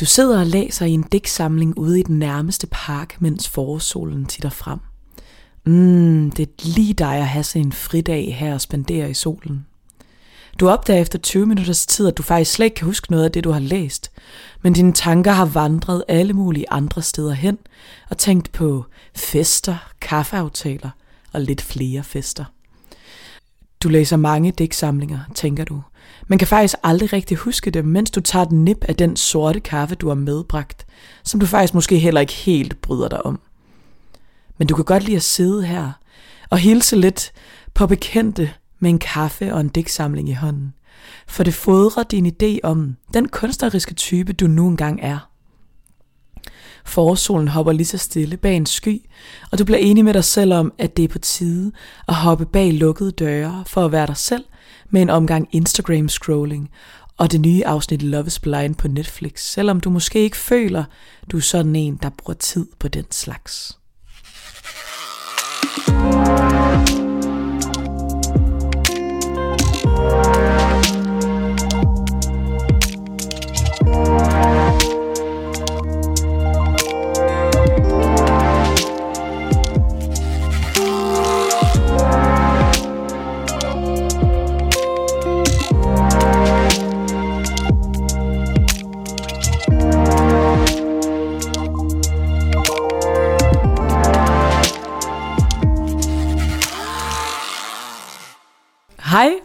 [0.00, 4.50] Du sidder og læser i en digtsamling ude i den nærmeste park, mens forårssolen titter
[4.50, 4.78] frem.
[5.66, 9.66] Mm, det er lige dig at have sådan en fridag her og spendere i solen.
[10.60, 13.32] Du opdager efter 20 minutters tid, at du faktisk slet ikke kan huske noget af
[13.32, 14.10] det, du har læst,
[14.62, 17.58] men dine tanker har vandret alle mulige andre steder hen
[18.10, 18.84] og tænkt på
[19.16, 20.90] fester, kaffeaftaler
[21.32, 22.44] og lidt flere fester.
[23.82, 25.82] Du læser mange digtsamlinger, tænker du,
[26.30, 29.60] man kan faktisk aldrig rigtig huske det, mens du tager den nip af den sorte
[29.60, 30.86] kaffe, du har medbragt,
[31.24, 33.40] som du faktisk måske heller ikke helt bryder dig om.
[34.58, 35.92] Men du kan godt lide at sidde her
[36.50, 37.32] og hilse lidt
[37.74, 40.74] på bekendte med en kaffe og en digtsamling i hånden.
[41.26, 45.30] For det fodrer din idé om den kunstneriske type, du nu engang er.
[46.84, 49.00] Forsolen hopper lige så stille bag en sky,
[49.52, 51.72] og du bliver enig med dig selv om, at det er på tide
[52.08, 54.44] at hoppe bag lukkede døre for at være dig selv
[54.90, 56.70] med en omgang Instagram-scrolling
[57.18, 60.84] og det nye afsnit Love is Blind på Netflix, selvom du måske ikke føler,
[61.32, 63.78] du er sådan en, der bruger tid på den slags.
[65.86, 66.19] Hej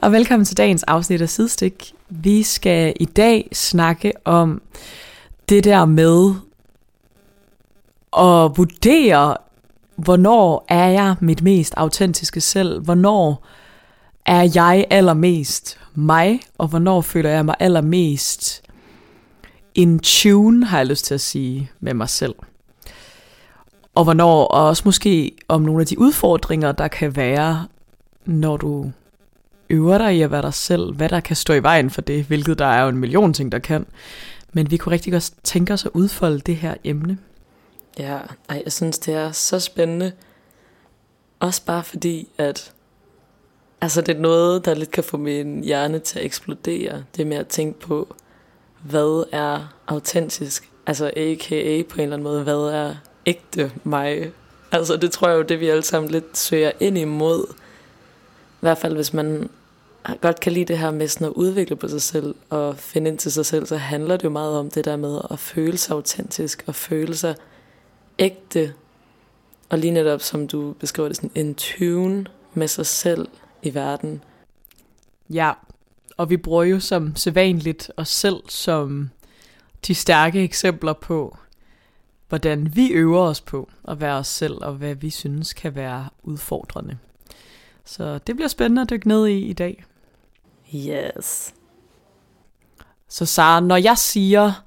[0.05, 1.93] og velkommen til dagens afsnit af Sidestik.
[2.09, 4.61] Vi skal i dag snakke om
[5.49, 6.33] det der med
[8.17, 9.37] at vurdere,
[9.95, 13.45] hvornår er jeg mit mest autentiske selv, hvornår
[14.25, 18.63] er jeg allermest mig, og hvornår føler jeg mig allermest
[19.75, 22.35] in tune, har jeg lyst til at sige, med mig selv.
[23.95, 27.65] Og hvornår, og også måske om nogle af de udfordringer, der kan være,
[28.25, 28.91] når du
[29.69, 32.23] øver dig i at være dig selv, hvad der kan stå i vejen for det,
[32.23, 33.85] hvilket der er jo en million ting, der kan.
[34.53, 37.17] Men vi kunne rigtig godt tænke os at udfolde det her emne.
[37.99, 40.11] Ja, ej, jeg synes, det er så spændende.
[41.39, 42.71] Også bare fordi, at
[43.81, 47.03] altså, det er noget, der lidt kan få min hjerne til at eksplodere.
[47.17, 48.15] Det med at tænke på,
[48.83, 50.69] hvad er autentisk?
[50.87, 51.81] Altså a.k.a.
[51.89, 52.95] på en eller anden måde, hvad er
[53.25, 54.31] ægte mig?
[54.71, 57.45] Altså det tror jeg jo, det vi alle sammen lidt søger ind imod
[58.55, 59.49] i hvert fald hvis man
[60.21, 63.17] godt kan lide det her med sådan at udvikle på sig selv og finde ind
[63.17, 65.93] til sig selv, så handler det jo meget om det der med at føle sig
[65.93, 67.35] autentisk og føle sig
[68.19, 68.73] ægte.
[69.69, 73.27] Og lige netop som du beskriver det, sådan en tune med sig selv
[73.63, 74.23] i verden.
[75.29, 75.51] Ja,
[76.17, 79.09] og vi bruger jo som sædvanligt os selv som
[79.87, 81.37] de stærke eksempler på,
[82.29, 86.09] hvordan vi øver os på at være os selv, og hvad vi synes kan være
[86.23, 86.97] udfordrende.
[87.85, 89.83] Så det bliver spændende at dykke ned i i dag.
[90.75, 91.53] Yes.
[93.07, 94.63] Så Sara, når jeg siger,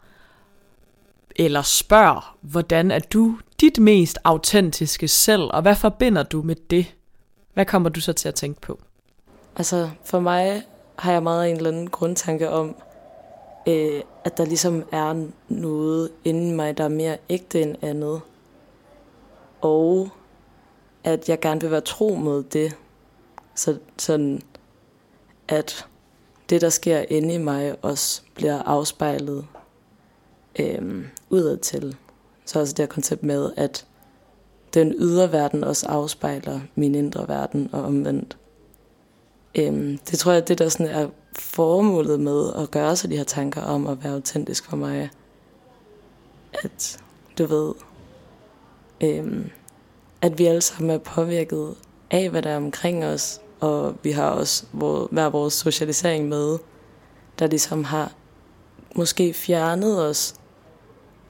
[1.36, 6.94] eller spørger, hvordan er du dit mest autentiske selv, og hvad forbinder du med det?
[7.54, 8.80] Hvad kommer du så til at tænke på?
[9.56, 10.62] Altså, for mig
[10.96, 12.76] har jeg meget en eller anden grundtanke om,
[13.68, 18.20] øh, at der ligesom er noget inden mig, der er mere ægte end andet.
[19.60, 20.10] Og
[21.04, 22.76] at jeg gerne vil være tro mod det,
[23.58, 24.42] så sådan,
[25.48, 25.86] at
[26.50, 29.46] det, der sker inde i mig, også bliver afspejlet
[30.58, 31.96] øhm, udad til.
[32.44, 33.86] Så også det her koncept med, at
[34.74, 38.38] den ydre verden også afspejler min indre verden og omvendt.
[39.54, 41.08] Øhm, det tror jeg, det der sådan er
[41.38, 45.10] formålet med at gøre sig de her tanker om at være autentisk for mig.
[46.64, 47.00] At
[47.38, 47.74] du ved,
[49.00, 49.50] øhm,
[50.22, 51.74] at vi alle sammen er påvirket
[52.10, 56.58] af, hvad der er omkring os, og vi har også vores, hver vores socialisering med,
[57.38, 58.12] der ligesom har
[58.96, 60.34] måske fjernet os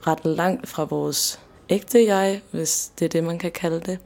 [0.06, 3.98] ret langt fra vores ægte jeg, hvis det er det, man kan kalde det.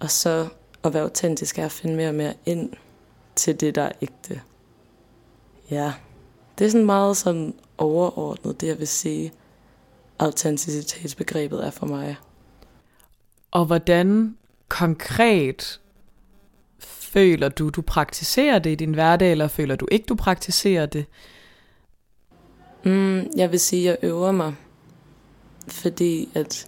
[0.00, 0.48] Og så
[0.84, 2.72] at være autentisk er at finde mere og mere ind
[3.34, 4.40] til det, der er ægte.
[5.70, 5.92] Ja,
[6.58, 9.32] det er sådan meget sådan overordnet, det jeg vil sige,
[10.18, 12.16] autenticitetsbegrebet er for mig.
[13.50, 14.36] Og hvordan
[14.68, 15.80] konkret
[17.12, 21.06] Føler du, du praktiserer det i din hverdag, eller føler du ikke, du praktiserer det?
[22.84, 24.54] Mm, jeg vil sige, at jeg øver mig.
[25.68, 26.66] Fordi at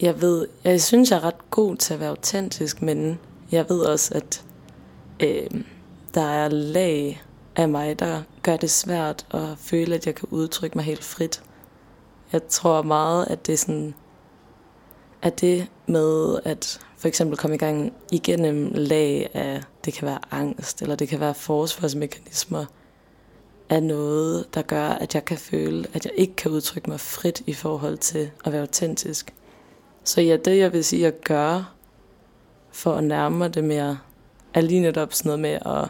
[0.00, 3.18] jeg ved, jeg synes, jeg er ret god til at være autentisk, men
[3.52, 4.44] jeg ved også, at
[5.22, 5.62] øh,
[6.14, 7.22] der er lag
[7.56, 11.42] af mig, der gør det svært at føle, at jeg kan udtrykke mig helt frit.
[12.32, 13.94] Jeg tror meget, at det er sådan,
[15.22, 20.18] at det med at for eksempel komme i gang igennem lag af, det kan være
[20.30, 22.64] angst, eller det kan være forsvarsmekanismer,
[23.68, 27.42] er noget, der gør, at jeg kan føle, at jeg ikke kan udtrykke mig frit
[27.46, 29.34] i forhold til at være autentisk.
[30.04, 31.66] Så ja, det jeg vil sige at gøre,
[32.70, 33.98] for at nærme mig det mere,
[34.54, 35.88] er lige netop sådan noget med at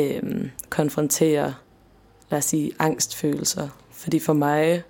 [0.00, 1.54] øh, konfrontere,
[2.30, 3.68] lad os sige, angstfølelser.
[3.90, 4.82] Fordi for mig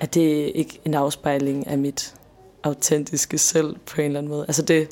[0.00, 2.14] er det ikke en afspejling af mit
[2.62, 4.44] autentiske selv på en eller anden måde.
[4.48, 4.88] Altså det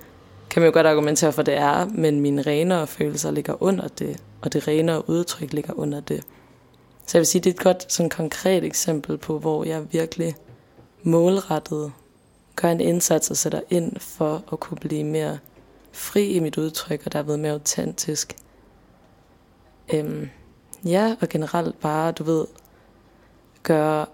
[0.50, 4.22] kan man jo godt argumentere for, det er, men mine renere følelser ligger under det,
[4.42, 6.22] og det renere udtryk ligger under det.
[7.06, 10.36] Så jeg vil sige, det er et godt sådan konkret eksempel på, hvor jeg virkelig
[11.02, 11.92] målrettet
[12.56, 15.38] gør en indsats og sætter ind for at kunne blive mere
[15.92, 18.36] fri i mit udtryk, og derved mere autentisk.
[19.94, 20.28] Øhm,
[20.84, 22.44] ja, og generelt bare, du ved,
[23.62, 24.06] gøre,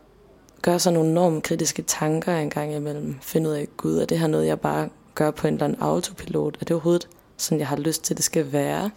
[0.63, 3.19] gøre sådan nogle enormt kritiske tanker en gang imellem.
[3.21, 5.83] Finde ud af, Gud, er det her noget, jeg bare gør på en eller anden
[5.83, 6.57] autopilot?
[6.61, 8.91] Er det overhovedet sådan, jeg har lyst til, det skal være?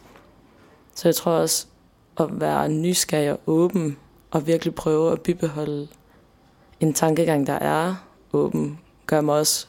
[0.95, 1.67] Så jeg tror også,
[2.19, 3.97] at være nysgerrig og åben,
[4.31, 5.88] og virkelig prøve at bibeholde
[6.79, 7.95] en tankegang, der er
[8.33, 9.67] åben, gør mig også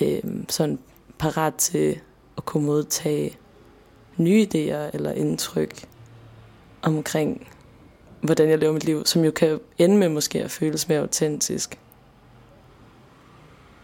[0.00, 0.78] øh, sådan
[1.18, 2.00] parat til
[2.36, 3.38] at kunne modtage
[4.16, 5.88] nye idéer eller indtryk
[6.82, 7.48] omkring,
[8.24, 11.78] hvordan jeg lever mit liv, som jo kan ende med måske at føles mere autentisk.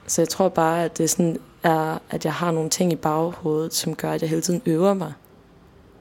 [0.07, 3.75] Så jeg tror bare, at det sådan er, at jeg har nogle ting i baghovedet,
[3.75, 5.13] som gør, at jeg hele tiden øver mig.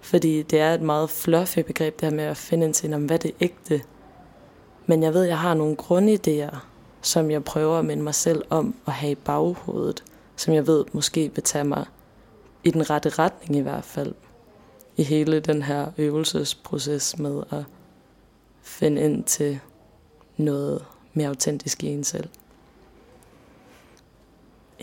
[0.02, 3.06] Fordi det er et meget fluffy begreb, det her med at finde ind til, om
[3.06, 3.82] hvad det er ægte.
[4.86, 6.58] Men jeg ved, at jeg har nogle grundidéer,
[7.02, 10.04] som jeg prøver at minde mig selv om at have i baghovedet,
[10.36, 11.86] som jeg ved måske vil tage mig
[12.64, 14.14] i den rette retning i hvert fald,
[14.98, 17.64] i hele den her øvelsesproces med at
[18.70, 19.60] finde ind til
[20.38, 22.30] noget mere autentisk i en selv.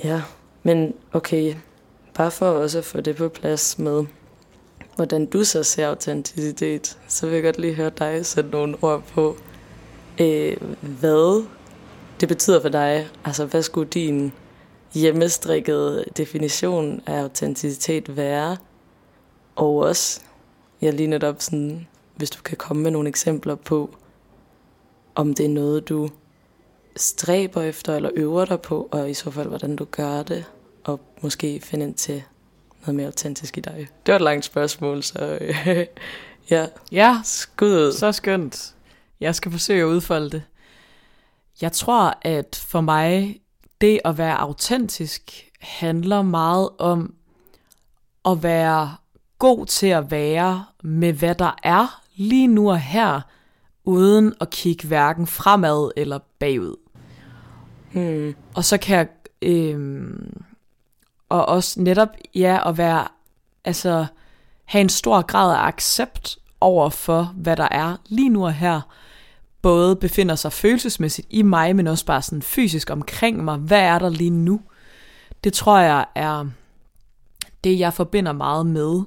[0.04, 0.22] Ja,
[0.62, 1.54] men okay,
[2.14, 4.04] bare for også at få det på plads med,
[4.96, 9.02] hvordan du så ser autenticitet, så vil jeg godt lige høre dig sætte nogle ord
[9.02, 9.36] på,
[10.20, 11.46] øh, hvad
[12.20, 13.08] det betyder for dig.
[13.24, 14.32] Altså, hvad skulle din
[14.94, 18.56] hjemmestrikkede definition af autenticitet være?
[19.56, 20.20] Og også,
[20.80, 21.86] jeg lige netop sådan,
[22.16, 23.96] hvis du kan komme med nogle eksempler på,
[25.14, 26.08] om det er noget, du
[26.96, 30.44] stræber efter eller øver dig på, og i så fald, hvordan du gør det,
[30.84, 32.22] og måske finde ind til
[32.80, 33.88] noget mere autentisk i dig.
[34.06, 35.38] Det var et langt spørgsmål, så
[36.50, 36.66] ja.
[36.92, 38.74] Ja, skud Så skønt.
[39.20, 40.42] Jeg skal forsøge at udfolde det.
[41.60, 43.40] Jeg tror, at for mig,
[43.80, 47.14] det at være autentisk handler meget om
[48.26, 48.96] at være
[49.38, 53.20] god til at være med, hvad der er lige nu og her,
[53.84, 56.76] uden at kigge hverken fremad eller bagud.
[57.92, 58.34] Hmm.
[58.54, 59.08] Og så kan jeg,
[59.42, 60.10] øh,
[61.28, 63.08] og også netop, ja, at være,
[63.64, 64.06] altså,
[64.64, 68.80] have en stor grad af accept over for, hvad der er lige nu og her,
[69.62, 73.56] både befinder sig følelsesmæssigt i mig, men også bare sådan fysisk omkring mig.
[73.56, 74.60] Hvad er der lige nu?
[75.44, 76.46] Det tror jeg er
[77.64, 79.02] det, jeg forbinder meget med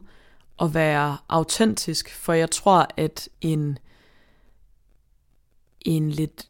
[0.62, 3.78] at være autentisk, for jeg tror, at en,
[5.82, 6.50] en lidt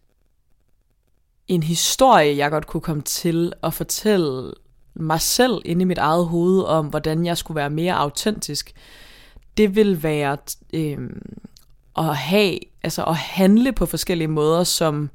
[1.49, 4.53] en historie, jeg godt kunne komme til at fortælle
[4.93, 8.73] mig selv inde i mit eget hoved om, hvordan jeg skulle være mere autentisk,
[9.57, 10.37] det vil være
[10.73, 11.09] øh,
[11.97, 15.09] at have, altså at handle på forskellige måder, som,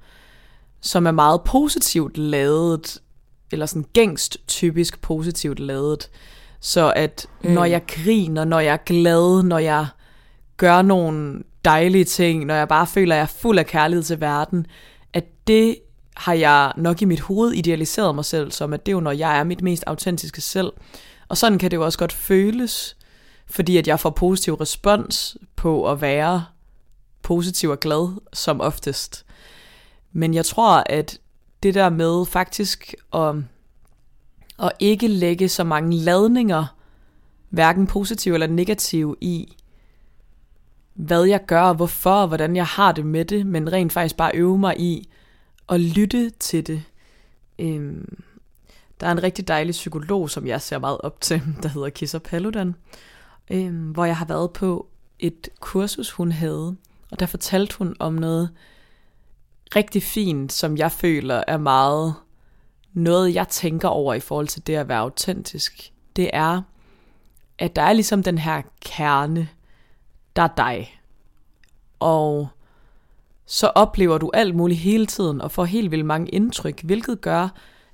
[0.81, 3.03] som er meget positivt lavet,
[3.51, 6.11] eller sådan gængst typisk positivt lavet.
[6.65, 7.51] Så at mm.
[7.51, 9.87] når jeg griner, når jeg er glad, når jeg
[10.57, 14.21] gør nogle dejlige ting, når jeg bare føler, at jeg er fuld af kærlighed til
[14.21, 14.67] verden,
[15.13, 15.79] at det
[16.17, 19.11] har jeg nok i mit hoved idealiseret mig selv som, at det er jo, når
[19.13, 20.73] jeg er mit mest autentiske selv.
[21.29, 22.97] Og sådan kan det jo også godt føles,
[23.47, 26.45] fordi at jeg får positiv respons på at være
[27.23, 29.27] positiv og glad som oftest.
[30.13, 31.19] Men jeg tror, at
[31.63, 33.35] det der med faktisk at,
[34.59, 36.77] at ikke lægge så mange ladninger,
[37.49, 39.57] hverken positive eller negative, i
[40.95, 44.17] hvad jeg gør, og hvorfor, og hvordan jeg har det med det, men rent faktisk
[44.17, 45.09] bare øve mig i
[45.69, 46.83] at lytte til det.
[47.59, 48.23] Øhm,
[49.01, 52.19] der er en rigtig dejlig psykolog, som jeg ser meget op til, der hedder Kissa
[52.19, 52.75] Paludan,
[53.51, 54.87] øhm, hvor jeg har været på
[55.19, 56.77] et kursus, hun havde,
[57.11, 58.51] og der fortalte hun om noget
[59.77, 62.15] rigtig fint, som jeg føler er meget
[62.95, 65.93] noget, jeg tænker over i forhold til det at være autentisk.
[66.17, 66.63] Det er,
[67.59, 69.49] at der er ligesom den her kerne,
[70.37, 71.01] der er dig.
[72.01, 72.49] og
[73.47, 77.49] så oplever du alt muligt hele tiden, og får helt vildt mange indtryk, hvilket gør,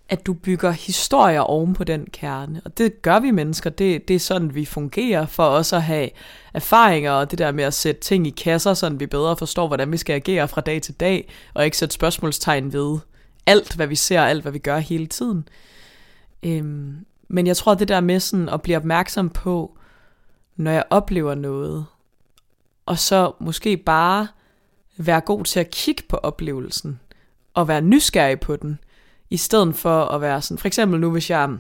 [0.09, 2.63] at du bygger historier oven på den kerne.
[2.65, 6.11] Og det gør vi mennesker, det, det er sådan, vi fungerer, for også at have
[6.55, 9.93] erfaringer, og det der med at sætte ting i kasser, så vi bedre forstår, hvordan
[9.93, 12.99] vi skal agere fra dag til dag, og ikke sætte spørgsmålstegn ved
[13.51, 15.49] alt, hvad vi ser, alt, hvad vi gør hele tiden.
[16.43, 19.79] Øhm, men jeg tror, det der med sådan at blive opmærksom på,
[20.57, 21.87] når jeg oplever noget,
[22.87, 24.29] og så måske bare
[24.97, 27.01] være god til at kigge på oplevelsen,
[27.55, 28.79] og være nysgerrig på den,
[29.31, 31.51] i stedet for at være sådan, for eksempel nu hvis jeg,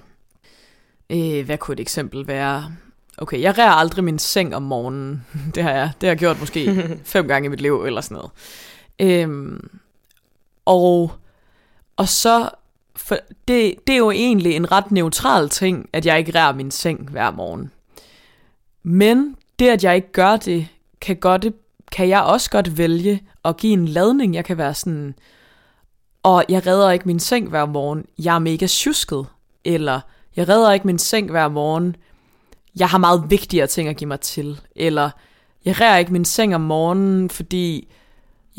[1.10, 2.72] øh, hvad kunne et eksempel være,
[3.18, 6.40] okay, jeg rærer aldrig min seng om morgenen, det har jeg, det har jeg gjort
[6.40, 8.30] måske fem gange i mit liv, eller sådan noget.
[9.00, 9.70] Øhm,
[10.64, 11.12] og,
[12.00, 12.48] og så,
[12.96, 16.70] for det, det er jo egentlig en ret neutral ting, at jeg ikke rærer min
[16.70, 17.70] seng hver morgen.
[18.82, 20.68] Men det, at jeg ikke gør det,
[21.00, 21.46] kan, godt,
[21.92, 24.34] kan jeg også godt vælge at give en ladning.
[24.34, 25.14] Jeg kan være sådan,
[26.22, 29.26] og jeg redder ikke min seng hver morgen, jeg er mega tjusket.
[29.64, 30.00] Eller,
[30.36, 31.96] jeg redder ikke min seng hver morgen,
[32.78, 34.60] jeg har meget vigtigere ting at give mig til.
[34.76, 35.10] Eller,
[35.64, 37.88] jeg redder ikke min seng om morgenen, fordi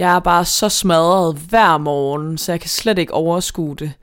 [0.02, 3.94] jeg er bare så smadret hver morgen, så jeg kan slet ikke overskue det.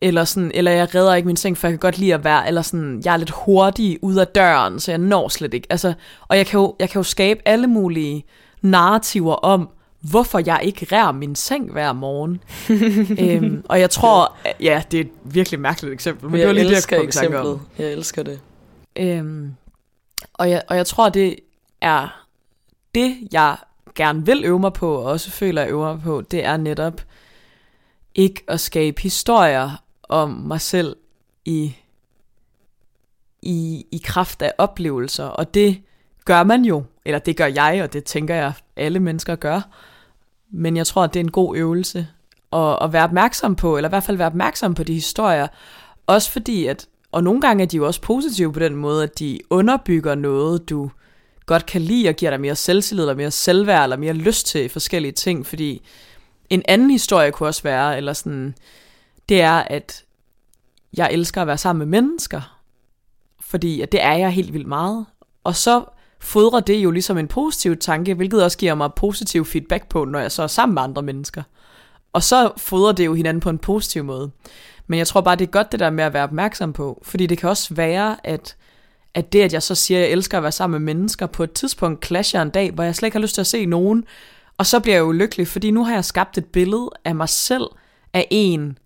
[0.00, 2.48] Eller, sådan, eller jeg redder ikke min seng, for jeg kan godt lide at være,
[2.48, 5.66] eller sådan, jeg er lidt hurtig ud af døren, så jeg når slet ikke.
[5.70, 5.94] Altså,
[6.28, 8.24] og jeg kan, jo, jeg kan jo skabe alle mulige
[8.62, 9.68] narrativer om,
[10.00, 12.42] hvorfor jeg ikke rær min seng hver morgen.
[13.24, 16.52] øhm, og jeg tror, ja, det er et virkelig mærkeligt eksempel, men jeg det var
[16.52, 17.52] lige det, jeg kom eksemplet.
[17.52, 17.60] Om.
[17.78, 18.40] Jeg elsker det.
[18.96, 19.54] Øhm,
[20.34, 21.36] og, jeg, og jeg tror, det
[21.80, 22.24] er
[22.94, 23.56] det, jeg
[23.96, 27.00] gerne vil øve mig på, og også føler, jeg øver mig på, det er netop
[28.14, 30.96] ikke at skabe historier om mig selv
[31.44, 31.76] i,
[33.42, 35.24] i, i kraft af oplevelser.
[35.24, 35.82] Og det
[36.24, 39.60] gør man jo, eller det gør jeg, og det tænker jeg, alle mennesker gør.
[40.50, 42.08] Men jeg tror, at det er en god øvelse
[42.52, 45.46] at, at være opmærksom på, eller i hvert fald være opmærksom på de historier.
[46.06, 49.18] Også fordi, at, og nogle gange er de jo også positive på den måde, at
[49.18, 50.90] de underbygger noget, du
[51.46, 54.68] godt kan lide, og giver dig mere selvtillid, eller mere selvværd, eller mere lyst til
[54.68, 55.82] forskellige ting, fordi
[56.50, 58.54] en anden historie kunne også være, eller sådan,
[59.28, 60.04] det er, at
[60.96, 62.58] jeg elsker at være sammen med mennesker,
[63.40, 65.06] fordi at det er jeg helt vildt meget.
[65.44, 65.84] Og så
[66.20, 70.18] fodrer det jo ligesom en positiv tanke, hvilket også giver mig positiv feedback på, når
[70.18, 71.42] jeg så er sammen med andre mennesker.
[72.12, 74.30] Og så fodrer det jo hinanden på en positiv måde.
[74.86, 77.26] Men jeg tror bare, det er godt det der med at være opmærksom på, fordi
[77.26, 78.56] det kan også være, at,
[79.16, 81.44] at det, at jeg så siger, at jeg elsker at være sammen med mennesker, på
[81.44, 84.04] et tidspunkt clasher en dag, hvor jeg slet ikke har lyst til at se nogen,
[84.58, 87.28] og så bliver jeg jo lykkelig, fordi nu har jeg skabt et billede af mig
[87.28, 87.64] selv,
[88.12, 88.78] af en,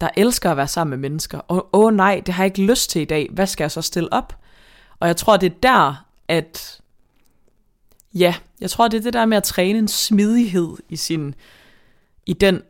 [0.00, 1.38] der elsker at være sammen med mennesker.
[1.38, 3.28] Og åh oh, nej, det har jeg ikke lyst til i dag.
[3.32, 4.38] Hvad skal jeg så stille op?
[5.00, 6.80] Og jeg tror, det er der, at...
[8.14, 11.34] Ja, jeg tror, det er det der med at træne en smidighed i sin...
[12.26, 12.62] I den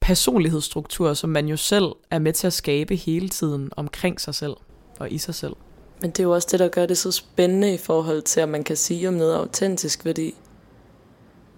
[0.00, 4.56] personlighedsstruktur, som man jo selv er med til at skabe hele tiden omkring sig selv
[4.98, 5.54] og i sig selv.
[6.00, 8.48] Men det er jo også det, der gør det så spændende i forhold til, at
[8.48, 10.34] man kan sige om noget autentisk, fordi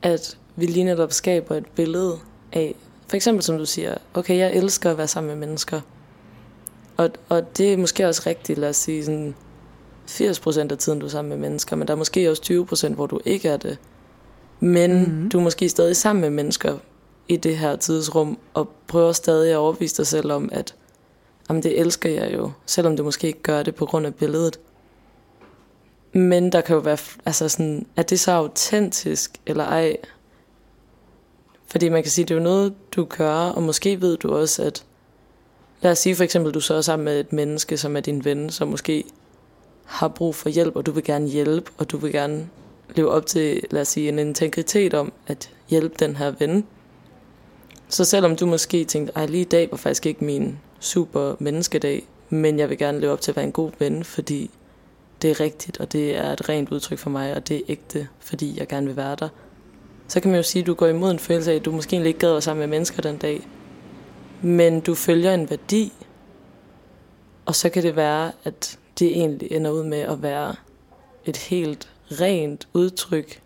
[0.03, 2.19] at vi lige netop skaber et billede
[2.53, 2.75] af,
[3.09, 5.81] for eksempel som du siger, okay, jeg elsker at være sammen med mennesker.
[6.97, 9.35] Og, og det er måske også rigtigt, lad os sige, sådan
[10.09, 13.07] 80% af tiden, du er sammen med mennesker, men der er måske også 20%, hvor
[13.07, 13.79] du ikke er det.
[14.61, 15.31] Men mm-hmm.
[15.31, 16.79] du er måske stadig sammen med mennesker
[17.29, 20.75] i det her tidsrum, og prøver stadig at overbevise dig selv om, at
[21.49, 24.61] jamen, det elsker jeg jo, selvom du måske ikke gør det på grund af billedet.
[26.13, 29.97] Men der kan jo være, altså sådan, er det så autentisk eller ej?
[31.67, 34.63] Fordi man kan sige, det er jo noget, du gør, og måske ved du også,
[34.63, 34.85] at
[35.81, 38.25] lad os sige for eksempel, du så er sammen med et menneske, som er din
[38.25, 39.05] ven, som måske
[39.85, 42.49] har brug for hjælp, og du vil gerne hjælpe, og du vil gerne
[42.97, 46.67] leve op til, lad os sige, en integritet om at hjælpe den her ven.
[47.89, 52.09] Så selvom du måske tænkte, ej lige i dag var faktisk ikke min super menneskedag,
[52.29, 54.51] men jeg vil gerne leve op til at være en god ven, fordi
[55.23, 58.09] det er rigtigt, og det er et rent udtryk for mig, og det er ægte,
[58.19, 59.29] fordi jeg gerne vil være der.
[60.09, 61.97] Så kan man jo sige, at du går imod en følelse af, at du måske
[61.97, 63.49] ikke gad sammen med mennesker den dag,
[64.43, 65.93] men du følger en værdi,
[67.47, 70.55] og så kan det være, at det egentlig ender ud med at være
[71.25, 73.43] et helt rent udtryk,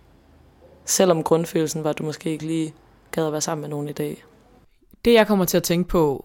[0.84, 2.74] selvom grundfølelsen var, at du måske ikke lige
[3.10, 4.24] gad at være sammen med nogen i dag.
[5.04, 6.24] Det jeg kommer til at tænke på,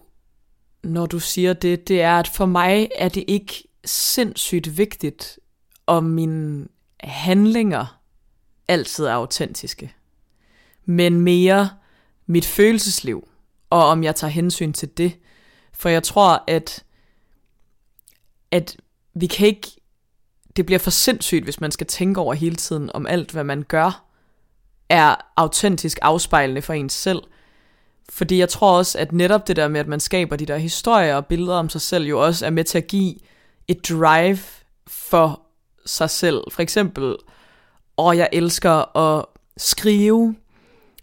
[0.84, 5.38] når du siger det, det er, at for mig er det ikke sindssygt vigtigt,
[5.86, 6.68] om mine
[7.00, 8.00] handlinger
[8.68, 9.94] altid er autentiske,
[10.84, 11.70] men mere
[12.26, 13.28] mit følelsesliv,
[13.70, 15.18] og om jeg tager hensyn til det.
[15.72, 16.84] For jeg tror, at,
[18.50, 18.76] at
[19.14, 19.68] vi kan ikke,
[20.56, 23.62] det bliver for sindssygt, hvis man skal tænke over hele tiden om alt, hvad man
[23.62, 24.04] gør,
[24.88, 27.22] er autentisk afspejlende for ens selv.
[28.08, 31.14] Fordi jeg tror også, at netop det der med, at man skaber de der historier
[31.14, 33.14] og billeder om sig selv, jo også er med til at give
[33.68, 34.38] et drive
[34.86, 35.40] for
[35.86, 36.40] sig selv.
[36.50, 37.16] For eksempel,
[37.96, 39.24] og jeg elsker at
[39.56, 40.34] skrive,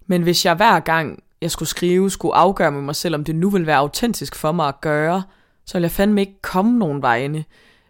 [0.07, 3.35] men hvis jeg hver gang jeg skulle skrive, skulle afgøre med mig selv, om det
[3.35, 5.23] nu ville være autentisk for mig at gøre,
[5.65, 7.45] så ville jeg fandme ikke komme nogen vegne.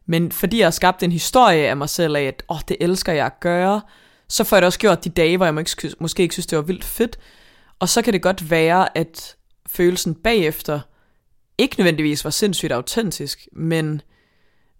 [0.05, 3.13] Men fordi jeg har skabt en historie af mig selv af, at åh, det elsker
[3.13, 3.81] jeg at gøre,
[4.27, 5.65] så får jeg det også gjort de dage, hvor jeg
[5.99, 7.19] måske ikke synes, det var vildt fedt.
[7.79, 9.35] Og så kan det godt være, at
[9.67, 10.79] følelsen bagefter
[11.57, 14.01] ikke nødvendigvis var sindssygt autentisk, men,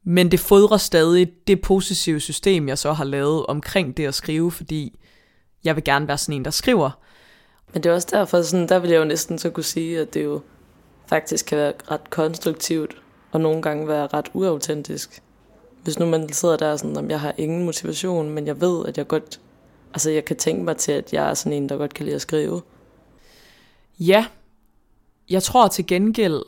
[0.04, 4.52] men det fodrer stadig det positive system, jeg så har lavet omkring det at skrive,
[4.52, 5.00] fordi
[5.64, 6.92] jeg vil gerne være sådan en, der skriver.
[7.74, 10.14] Men det er også derfor, sådan, der vil jeg jo næsten så kunne sige, at
[10.14, 10.42] det jo
[11.08, 13.02] faktisk kan være ret konstruktivt,
[13.32, 15.22] og nogle gange være ret uautentisk.
[15.84, 18.98] Hvis nu man sidder der sådan, om jeg har ingen motivation, men jeg ved, at
[18.98, 19.40] jeg godt,
[19.94, 22.16] altså jeg kan tænke mig til, at jeg er sådan en, der godt kan lide
[22.16, 22.62] at skrive.
[24.00, 24.26] Ja,
[25.30, 26.42] jeg tror til gengæld,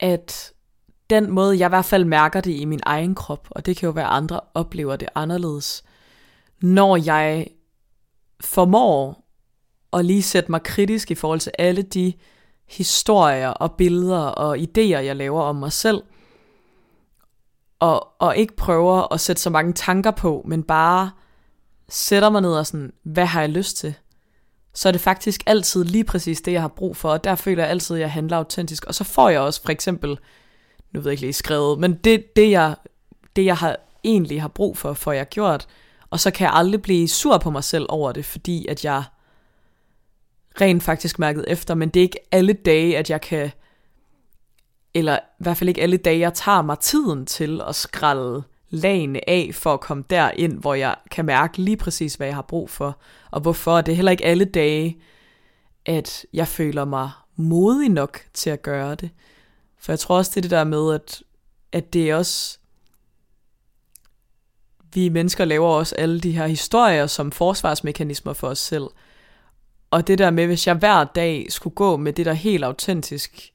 [0.00, 0.52] at
[1.10, 3.86] den måde, jeg i hvert fald mærker det i min egen krop, og det kan
[3.86, 5.84] jo være, at andre oplever det anderledes,
[6.60, 7.46] når jeg
[8.40, 9.26] formår
[9.92, 12.12] at lige sætte mig kritisk i forhold til alle de
[12.66, 16.02] historier og billeder og idéer, jeg laver om mig selv,
[17.78, 21.10] og, og ikke prøver at sætte så mange tanker på, men bare
[21.88, 23.94] sætter mig ned og sådan, hvad har jeg lyst til?
[24.76, 27.62] Så er det faktisk altid lige præcis det, jeg har brug for, og der føler
[27.62, 28.84] jeg altid, at jeg handler autentisk.
[28.84, 30.18] Og så får jeg også for eksempel,
[30.92, 32.76] nu ved jeg ikke lige skrevet, men det, det, jeg,
[33.36, 35.66] det jeg har, egentlig har brug for, får jeg gjort.
[36.10, 39.04] Og så kan jeg aldrig blive sur på mig selv over det, fordi at jeg
[40.60, 43.50] rent faktisk mærket efter, men det er ikke alle dage, at jeg kan,
[44.94, 49.30] eller i hvert fald ikke alle dage, jeg tager mig tiden til at skralde lagene
[49.30, 52.70] af for at komme derind, hvor jeg kan mærke lige præcis, hvad jeg har brug
[52.70, 52.98] for,
[53.30, 53.80] og hvorfor.
[53.80, 54.98] Det er heller ikke alle dage,
[55.86, 59.10] at jeg føler mig modig nok til at gøre det.
[59.78, 61.22] For jeg tror også, det er det der med, at,
[61.72, 62.58] at det er også...
[64.94, 68.84] Vi mennesker laver også alle de her historier som forsvarsmekanismer for os selv.
[69.90, 73.52] Og det der med, hvis jeg hver dag skulle gå med det, der helt autentisk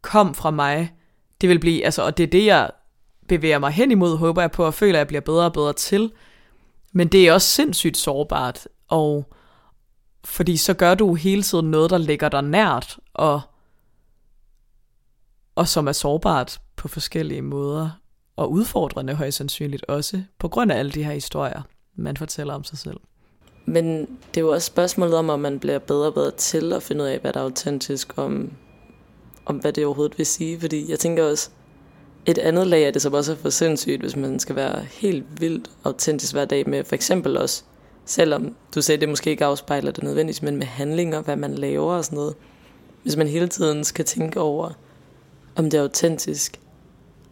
[0.00, 0.92] kom fra mig,
[1.40, 2.70] det vil blive, altså, og det er det, jeg
[3.38, 5.72] bevæger mig hen imod, håber jeg på, og føler, at jeg bliver bedre og bedre
[5.72, 6.12] til.
[6.92, 9.26] Men det er også sindssygt sårbart, og
[10.24, 13.40] fordi så gør du hele tiden noget, der ligger dig nært, og,
[15.54, 17.90] og som er sårbart på forskellige måder,
[18.36, 21.62] og udfordrende højst sandsynligt også, på grund af alle de her historier,
[21.96, 23.00] man fortæller om sig selv.
[23.64, 26.82] Men det er jo også spørgsmålet om, om man bliver bedre og bedre til at
[26.82, 28.52] finde ud af, hvad der er autentisk, om,
[29.46, 30.60] om hvad det overhovedet vil sige.
[30.60, 31.50] Fordi jeg tænker også,
[32.26, 35.40] et andet lag af det, som også er for sindssygt, hvis man skal være helt
[35.40, 37.62] vildt autentisk hver dag med for eksempel også,
[38.04, 41.94] selvom du sagde, det måske ikke afspejler det nødvendigt, men med handlinger, hvad man laver
[41.94, 42.34] og sådan noget.
[43.02, 44.70] Hvis man hele tiden skal tænke over,
[45.56, 46.60] om det er autentisk.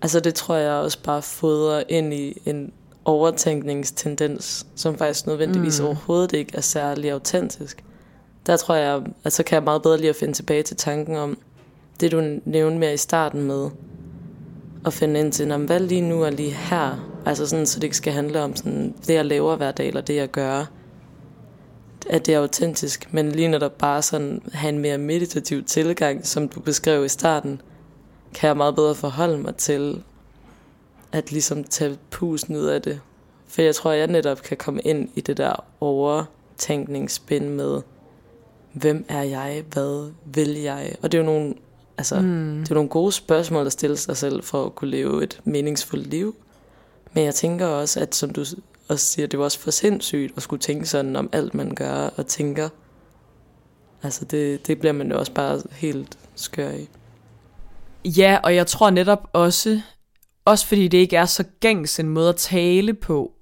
[0.03, 2.73] Altså det tror jeg også bare fodrer ind i en
[3.05, 5.87] overtænkningstendens, som faktisk nødvendigvis mm.
[5.87, 7.85] overhovedet ikke er særlig autentisk.
[8.47, 11.17] Der tror jeg, at så kan jeg meget bedre lige at finde tilbage til tanken
[11.17, 11.39] om,
[12.01, 13.71] det du nævnte mere i starten med,
[14.87, 17.11] at finde ind til, hvad lige nu og lige her?
[17.27, 20.01] Altså sådan, så det ikke skal handle om sådan, det, jeg laver hver dag, eller
[20.01, 20.65] det, jeg gør.
[22.11, 26.27] At det er autentisk, men lige når der bare sådan have en mere meditativ tilgang,
[26.27, 27.61] som du beskrev i starten,
[28.35, 30.03] kan jeg meget bedre forholde mig til
[31.13, 33.01] at ligesom tage pusen ud af det.
[33.47, 37.81] For jeg tror, jeg netop kan komme ind i det der overtænkningsspænd med,
[38.73, 40.97] hvem er jeg, hvad vil jeg?
[41.03, 41.55] Og det er jo nogle
[42.01, 42.59] Altså, mm.
[42.61, 46.07] det er nogle gode spørgsmål at stille sig selv for at kunne leve et meningsfuldt
[46.07, 46.37] liv.
[47.13, 48.45] Men jeg tænker også, at som du
[48.89, 52.11] også siger, det er også for sindssygt at skulle tænke sådan om alt, man gør
[52.17, 52.69] og tænker.
[54.03, 56.89] Altså, det, det bliver man jo også bare helt skør i.
[58.05, 59.81] Ja, og jeg tror netop også,
[60.45, 63.33] også fordi det ikke er så gængs en måde at tale på,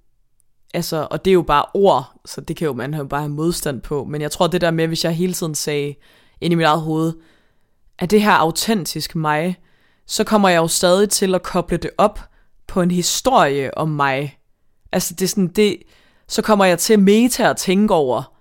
[0.75, 3.33] altså, og det er jo bare ord, så det kan jo man jo bare have
[3.33, 5.95] modstand på, men jeg tror det der med, hvis jeg hele tiden sagde
[6.41, 7.13] ind i mit eget hoved,
[7.99, 9.57] er det her autentisk mig,
[10.07, 12.21] så kommer jeg jo stadig til at koble det op
[12.67, 14.39] på en historie om mig.
[14.93, 15.83] Altså det er sådan, det,
[16.29, 18.35] så kommer jeg til meta at tænke over,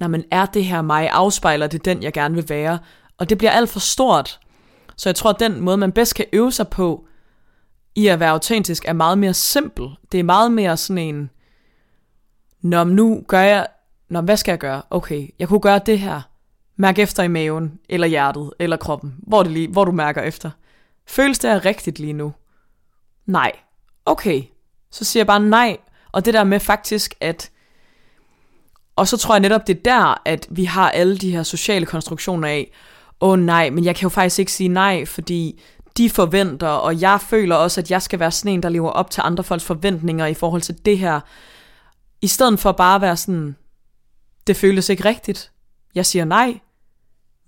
[0.00, 2.78] når man er det her mig, afspejler det den, jeg gerne vil være.
[3.18, 4.40] Og det bliver alt for stort.
[4.96, 7.06] Så jeg tror, at den måde, man bedst kan øve sig på,
[7.94, 9.88] i at være autentisk, er meget mere simpel.
[10.12, 11.30] Det er meget mere sådan en,
[12.62, 13.66] Nå, nu gør jeg,
[14.08, 14.82] Nå, hvad skal jeg gøre?
[14.90, 16.29] Okay, jeg kunne gøre det her.
[16.80, 20.50] Mærk efter i maven, eller hjertet, eller kroppen, hvor, det lige, hvor du mærker efter.
[21.06, 22.32] Føles det her rigtigt lige nu?
[23.26, 23.52] Nej.
[24.06, 24.42] Okay.
[24.90, 25.76] Så siger jeg bare nej.
[26.12, 27.50] Og det der med faktisk at,
[28.96, 31.86] Og så tror jeg netop, det er der, at vi har alle de her sociale
[31.86, 32.70] konstruktioner af,
[33.20, 35.62] åh oh, nej, men jeg kan jo faktisk ikke sige nej, fordi
[35.96, 39.10] de forventer, og jeg føler også, at jeg skal være sådan en, der lever op
[39.10, 41.20] til andre folks forventninger i forhold til det her.
[42.22, 43.56] I stedet for bare at være sådan,
[44.46, 45.52] det føles ikke rigtigt.
[45.94, 46.60] Jeg siger nej.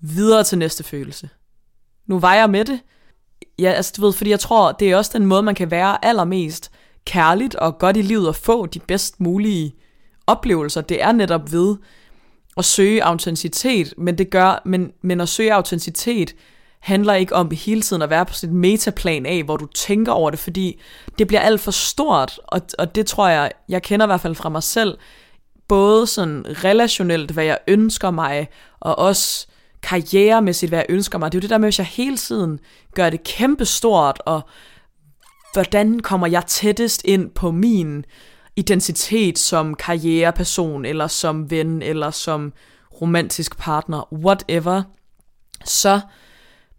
[0.02, 1.28] Videre til næste følelse.
[2.06, 2.80] Nu var jeg med det.
[3.58, 6.04] Ja, altså du ved, fordi jeg tror, det er også den måde, man kan være
[6.04, 6.70] allermest
[7.04, 9.74] kærligt og godt i livet og få de bedst mulige
[10.26, 10.80] oplevelser.
[10.80, 11.76] Det er netop ved
[12.56, 16.34] at søge autenticitet, men det gør, men, men at søge autenticitet
[16.80, 20.30] handler ikke om hele tiden at være på sit metaplan af, hvor du tænker over
[20.30, 20.80] det, fordi
[21.18, 24.34] det bliver alt for stort, og, og det tror jeg, jeg kender i hvert fald
[24.34, 24.98] fra mig selv,
[25.68, 28.48] både sådan relationelt, hvad jeg ønsker mig,
[28.80, 29.46] og også
[29.82, 31.32] karrieremæssigt, hvad jeg ønsker mig.
[31.32, 32.60] Det er jo det der med, hvis jeg hele tiden
[32.94, 34.40] gør det kæmpestort, og
[35.52, 38.04] hvordan kommer jeg tættest ind på min
[38.56, 42.52] identitet som karriereperson, eller som ven, eller som
[43.00, 44.82] romantisk partner, whatever,
[45.64, 46.00] så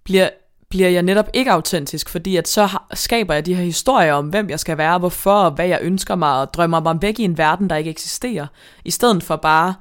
[0.03, 0.29] bliver,
[0.69, 4.49] bliver jeg netop ikke autentisk, fordi at så skaber jeg de her historier om, hvem
[4.49, 7.37] jeg skal være, hvorfor, og hvad jeg ønsker mig, og drømmer mig væk i en
[7.37, 8.47] verden, der ikke eksisterer,
[8.85, 9.75] i stedet for bare,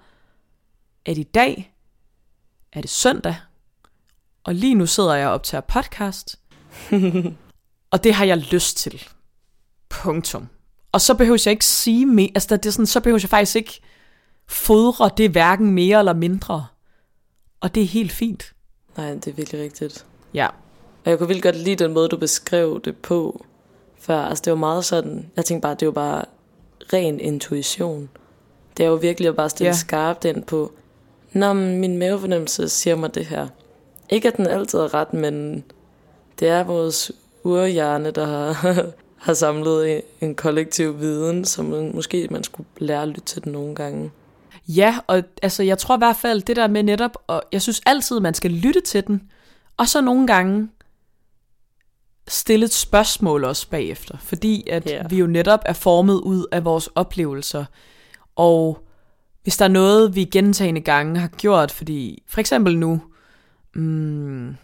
[1.07, 1.72] at i dag
[2.73, 3.37] er det søndag,
[4.45, 6.39] og lige nu sidder jeg op til at podcast,
[7.93, 9.09] og det har jeg lyst til.
[9.89, 10.49] Punktum.
[10.93, 13.57] Og så behøver jeg ikke sige mere, altså det er sådan, så behøver jeg faktisk
[13.57, 13.81] ikke
[14.47, 16.67] fodre det hverken mere eller mindre.
[17.61, 18.53] Og det er helt fint.
[18.97, 20.07] Nej, det er virkelig rigtigt.
[20.35, 20.47] Ja.
[21.05, 23.47] Og jeg kunne virkelig godt lide den måde, du beskrev det på.
[23.99, 26.25] For altså, det var meget sådan, jeg tænkte bare, det var bare
[26.93, 28.09] ren intuition.
[28.77, 29.77] Det er jo virkelig at bare stille ja.
[29.77, 30.73] skarpt ind på,
[31.33, 33.49] Nå, min mavefornemmelse siger mig det her.
[34.11, 35.65] Ikke at den altid er ret, men
[36.41, 37.13] det er vores
[37.45, 38.77] urhjerne, der har,
[39.27, 41.65] har samlet en kollektiv viden, som
[41.95, 44.11] måske man skulle lære at lytte til den nogle gange.
[44.69, 47.81] Ja, og altså, jeg tror i hvert fald, det der med netop, og jeg synes
[47.87, 49.23] altid, man skal lytte til den,
[49.77, 50.69] og så nogle gange
[52.29, 55.11] stille et spørgsmål også bagefter, fordi at yeah.
[55.11, 57.65] vi jo netop er formet ud af vores oplevelser,
[58.37, 58.87] og
[59.43, 63.03] hvis der er noget, vi gentagende gange har gjort, fordi for eksempel nu,
[63.75, 64.57] mm,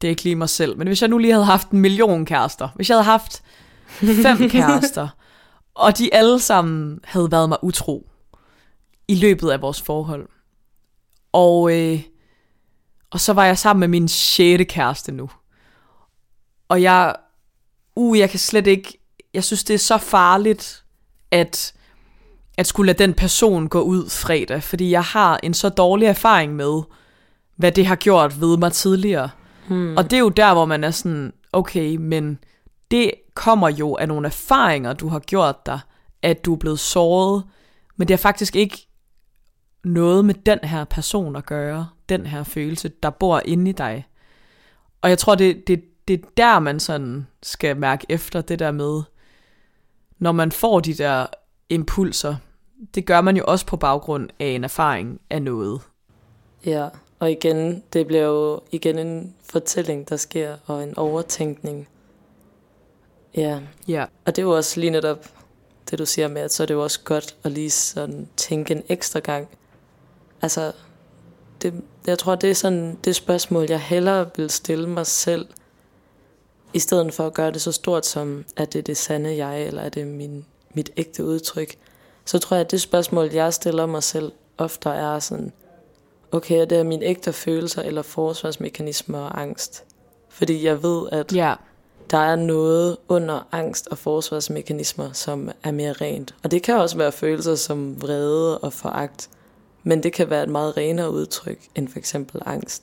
[0.00, 2.26] det er ikke lige mig selv, men hvis jeg nu lige havde haft en million
[2.26, 3.42] kærester, hvis jeg havde haft
[4.22, 5.08] fem kærester,
[5.74, 8.10] og de alle sammen havde været mig utro
[9.08, 10.28] i løbet af vores forhold,
[11.32, 12.02] og, øh,
[13.10, 15.30] og så var jeg sammen med min sjette kæreste nu,
[16.68, 17.16] og jeg,
[17.96, 18.98] uh, jeg kan slet ikke,
[19.34, 20.84] jeg synes det er så farligt,
[21.30, 21.74] at
[22.60, 26.56] at skulle lade den person gå ud fredag, fordi jeg har en så dårlig erfaring
[26.56, 26.82] med,
[27.56, 29.30] hvad det har gjort ved mig tidligere.
[29.68, 29.96] Hmm.
[29.96, 32.38] Og det er jo der, hvor man er sådan, okay, men
[32.90, 35.80] det kommer jo af nogle erfaringer, du har gjort dig,
[36.22, 37.44] at du er blevet såret,
[37.96, 38.88] men det er faktisk ikke
[39.84, 44.06] noget med den her person at gøre, den her følelse, der bor inde i dig.
[45.02, 48.70] Og jeg tror, det, det, det er der, man sådan skal mærke efter det der
[48.70, 49.02] med,
[50.18, 51.26] når man får de der
[51.70, 52.36] impulser,
[52.94, 55.80] det gør man jo også på baggrund af en erfaring af noget.
[56.66, 56.88] Ja,
[57.18, 61.88] og igen, det bliver jo igen en fortælling, der sker, og en overtænkning.
[63.36, 63.60] Ja.
[63.88, 64.04] ja.
[64.24, 65.26] Og det er jo også lige netop
[65.90, 68.74] det, du siger med, at så er det jo også godt at lige sådan tænke
[68.74, 69.48] en ekstra gang.
[70.42, 70.72] Altså,
[71.62, 71.74] det,
[72.06, 75.46] jeg tror, det er sådan det spørgsmål, jeg hellere vil stille mig selv,
[76.72, 79.66] i stedet for at gøre det så stort som, at det er det sande jeg,
[79.66, 81.76] eller er det min, mit ægte udtryk
[82.24, 85.52] så tror jeg, at det spørgsmål, jeg stiller mig selv ofte er sådan,
[86.32, 89.84] okay, er det mine ægte følelser eller forsvarsmekanismer og angst?
[90.28, 91.54] Fordi jeg ved, at ja.
[92.10, 96.34] der er noget under angst og forsvarsmekanismer, som er mere rent.
[96.42, 99.30] Og det kan også være følelser som vrede og foragt,
[99.82, 102.82] men det kan være et meget renere udtryk end for eksempel angst.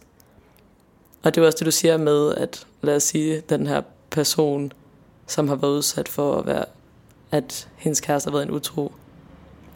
[1.23, 4.73] Og det er også det, du siger med, at lad os sige, den her person,
[5.27, 6.65] som har været udsat for at være,
[7.31, 8.91] at hendes kæreste har været en utro,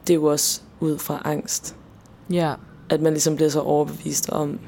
[0.08, 1.76] det er jo også ud fra angst.
[2.30, 2.54] Ja.
[2.90, 4.60] At man ligesom bliver så overbevist om,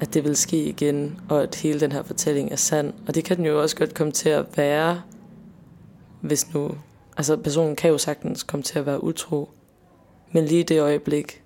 [0.00, 2.92] at det vil ske igen, og at hele den her fortælling er sand.
[3.08, 5.02] Og det kan den jo også godt komme til at være,
[6.20, 6.70] hvis nu...
[7.16, 9.48] Altså, personen kan jo sagtens komme til at være utro.
[10.32, 11.42] Men lige i det øjeblik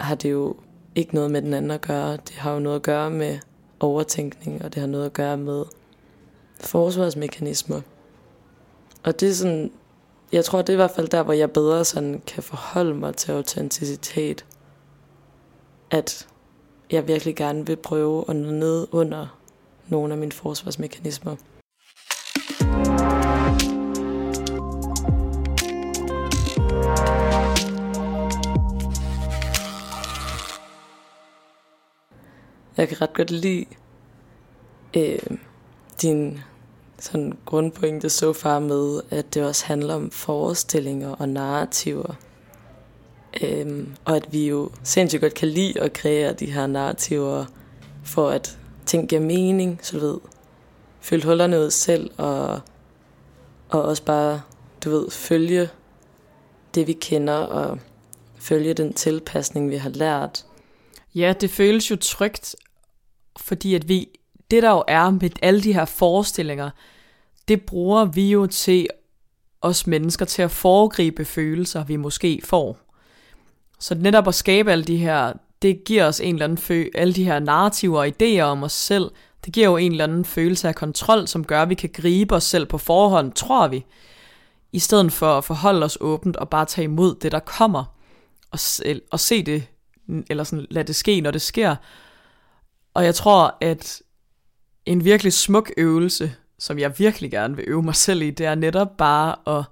[0.00, 0.56] har det jo
[0.94, 2.12] ikke noget med den anden at gøre.
[2.12, 3.38] Det har jo noget at gøre med
[3.80, 5.64] overtænkning, og det har noget at gøre med
[6.60, 7.80] forsvarsmekanismer.
[9.02, 9.70] Og det er sådan,
[10.32, 13.16] jeg tror, det er i hvert fald der, hvor jeg bedre sådan kan forholde mig
[13.16, 14.44] til autenticitet.
[15.90, 16.28] At
[16.90, 19.38] jeg virkelig gerne vil prøve at nå ned under
[19.88, 21.36] nogle af mine forsvarsmekanismer.
[32.76, 33.66] Jeg kan ret godt lide
[34.96, 35.38] øh,
[36.02, 36.40] din
[37.02, 42.14] sådan grundpointe så far med, at det også handler om forestillinger og narrativer.
[43.42, 47.44] Øhm, og at vi jo sindssygt godt kan lide at kreere de her narrativer,
[48.04, 50.18] for at ting giver mening, så du ved,
[51.00, 52.60] fylde hullerne ud selv, og,
[53.68, 54.42] og også bare,
[54.84, 55.68] du ved, følge
[56.74, 57.78] det, vi kender, og
[58.38, 60.46] følge den tilpasning, vi har lært.
[61.14, 62.56] Ja, det føles jo trygt,
[63.36, 64.08] fordi at vi,
[64.52, 66.70] det der jo er med alle de her forestillinger,
[67.48, 68.88] det bruger vi jo til
[69.60, 72.78] os mennesker til at foregribe følelser, vi måske får.
[73.78, 77.12] Så netop at skabe alle de her, det giver os en eller anden fø, alle
[77.12, 79.10] de her narrativer og idéer om os selv,
[79.44, 82.34] det giver jo en eller anden følelse af kontrol, som gør, at vi kan gribe
[82.34, 83.84] os selv på forhånd, tror vi.
[84.72, 87.84] I stedet for at forholde os åbent og bare tage imod det, der kommer,
[88.50, 88.58] og,
[89.10, 89.66] og se det,
[90.30, 91.76] eller sådan lade det ske, når det sker.
[92.94, 94.02] Og jeg tror, at
[94.86, 98.54] en virkelig smuk øvelse, som jeg virkelig gerne vil øve mig selv i, det er
[98.54, 99.64] netop bare at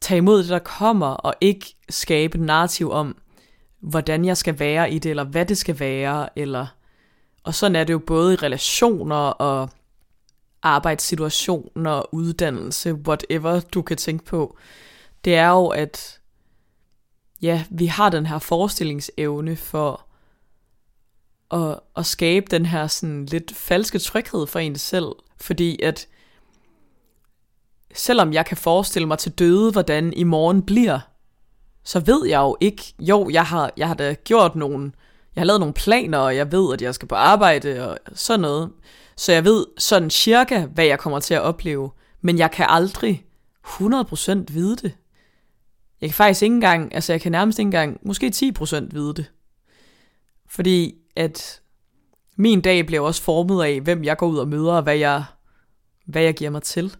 [0.00, 3.16] tage imod det, der kommer, og ikke skabe en narrativ om,
[3.80, 6.66] hvordan jeg skal være i det, eller hvad det skal være, eller...
[7.44, 9.70] Og sådan er det jo både i relationer og
[10.62, 14.56] arbejdssituationer, uddannelse, whatever du kan tænke på.
[15.24, 16.20] Det er jo, at
[17.42, 20.05] ja, vi har den her forestillingsevne for
[21.50, 26.08] at, at skabe den her sådan lidt falske tryghed for en selv, fordi at
[27.94, 31.00] selvom jeg kan forestille mig til døde, hvordan i morgen bliver,
[31.84, 34.92] så ved jeg jo ikke, jo, jeg har, jeg har da gjort nogle,
[35.34, 38.40] jeg har lavet nogle planer, og jeg ved, at jeg skal på arbejde og sådan
[38.40, 38.70] noget.
[39.16, 43.26] Så jeg ved sådan cirka, hvad jeg kommer til at opleve, men jeg kan aldrig
[43.66, 44.94] 100% vide det.
[46.00, 49.30] Jeg kan faktisk ikke engang, altså jeg kan nærmest ikke engang, måske 10% vide det.
[50.48, 51.60] Fordi at
[52.36, 55.24] min dag bliver også formet af, hvem jeg går ud og møder, og hvad jeg,
[56.06, 56.96] hvad jeg giver mig til.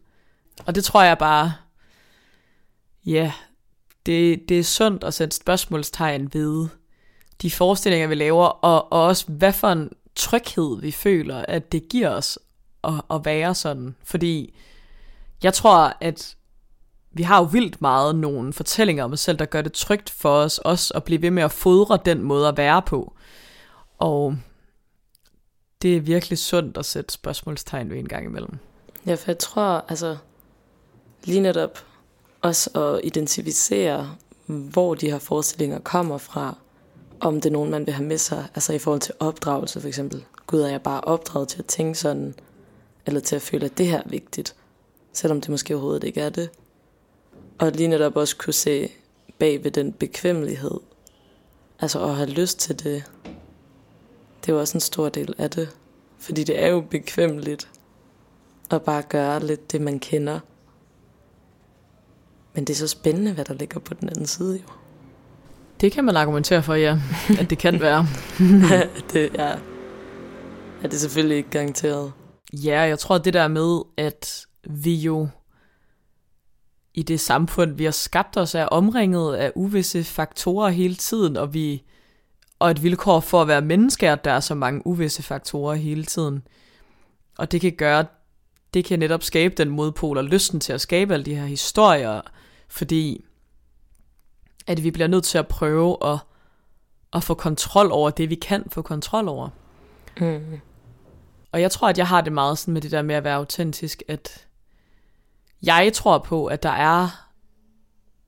[0.66, 1.52] Og det tror jeg bare,
[3.06, 3.32] ja,
[4.06, 6.68] det, det er sundt at sætte spørgsmålstegn ved
[7.42, 11.88] de forestillinger, vi laver, og, og også hvad for en tryghed, vi føler, at det
[11.88, 12.38] giver os
[12.84, 13.96] at, at være sådan.
[14.04, 14.54] Fordi
[15.42, 16.36] jeg tror, at
[17.12, 20.30] vi har jo vildt meget nogle fortællinger om os selv, der gør det trygt for
[20.30, 23.15] os også at blive ved med at fodre den måde at være på.
[23.98, 24.36] Og
[25.82, 28.58] det er virkelig sundt at sætte spørgsmålstegn ved en gang imellem.
[29.06, 30.16] Ja, for jeg tror, altså
[31.24, 31.84] lige netop
[32.42, 36.56] også at identificere, hvor de her forestillinger kommer fra,
[37.20, 39.88] om det er nogen, man vil have med sig, altså i forhold til opdragelse for
[39.88, 40.24] eksempel.
[40.46, 42.34] Gud, er jeg bare opdraget til at tænke sådan,
[43.06, 44.56] eller til at føle, at det her er vigtigt,
[45.12, 46.50] selvom det måske overhovedet ikke er det.
[47.58, 48.92] Og lige netop også kunne se
[49.38, 50.80] bag ved den bekvemmelighed,
[51.80, 53.04] altså at have lyst til det,
[54.46, 55.68] det er jo også en stor del af det.
[56.18, 57.68] Fordi det er jo bekvemmeligt
[58.70, 60.40] at bare gøre lidt det, man kender.
[62.54, 64.72] Men det er så spændende, hvad der ligger på den anden side jo.
[65.80, 66.98] Det kan man argumentere for, ja.
[67.40, 68.06] At det kan være.
[69.12, 69.48] det, ja.
[69.48, 69.56] ja,
[70.82, 72.12] det er selvfølgelig ikke garanteret.
[72.52, 75.28] Ja, jeg tror, det der med, at vi jo
[76.94, 81.54] i det samfund, vi har skabt os, er omringet af uvisse faktorer hele tiden, og
[81.54, 81.82] vi
[82.58, 86.04] og et vilkår for at være menneske, at der er så mange uvisse faktorer hele
[86.04, 86.46] tiden.
[87.38, 88.04] Og det kan gøre,
[88.74, 92.20] det kan netop skabe den modpol og lysten til at skabe alle de her historier,
[92.68, 93.24] fordi
[94.66, 96.18] at vi bliver nødt til at prøve at,
[97.12, 99.48] at få kontrol over det, vi kan få kontrol over.
[100.20, 100.60] Mm.
[101.52, 103.34] Og jeg tror, at jeg har det meget sådan med det der med at være
[103.34, 104.46] autentisk, at
[105.62, 107.28] jeg tror på, at der er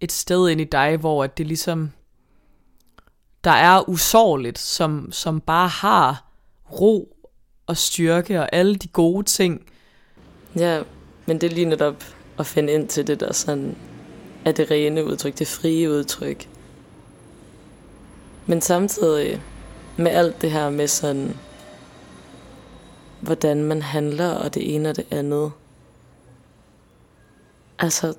[0.01, 1.93] et sted ind i dig, hvor at det ligesom
[3.45, 6.25] der er usårligt, som, som bare har
[6.81, 7.17] ro
[7.67, 9.71] og styrke og alle de gode ting.
[10.57, 10.83] Ja,
[11.27, 12.05] men det er lige netop
[12.39, 13.77] at finde ind til det der sådan,
[14.45, 16.49] er det rene udtryk, det frie udtryk.
[18.47, 19.43] Men samtidig
[19.97, 21.37] med alt det her med sådan,
[23.21, 25.53] hvordan man handler og det ene og det andet.
[27.79, 28.15] Altså,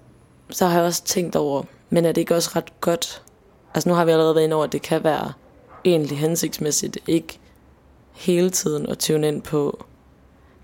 [0.49, 3.23] så har jeg også tænkt over, men er det ikke også ret godt
[3.79, 5.33] Altså nu har vi allerede været inde over, at det kan være
[5.85, 7.39] egentlig hensigtsmæssigt ikke
[8.11, 9.85] hele tiden at tune ind på.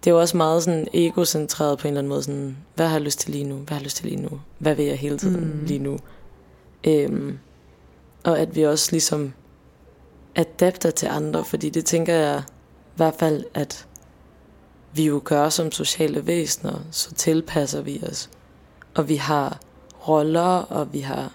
[0.04, 2.23] Det er jo også meget sådan egocentreret på en eller anden måde.
[2.23, 3.56] Sådan, hvad har jeg lyst til lige nu?
[3.56, 4.39] Hvad har jeg lyst til lige nu?
[4.58, 5.65] Hvad vil jeg hele tiden mm.
[5.65, 5.99] lige nu?
[6.88, 7.39] Øhm,
[8.23, 9.34] og at vi også ligesom
[10.36, 13.88] adapter til andre, fordi det tænker jeg i hvert fald, at
[14.93, 18.30] vi jo gør som sociale væsener, så tilpasser vi os.
[18.95, 19.60] Og vi har
[20.08, 21.32] roller, og vi har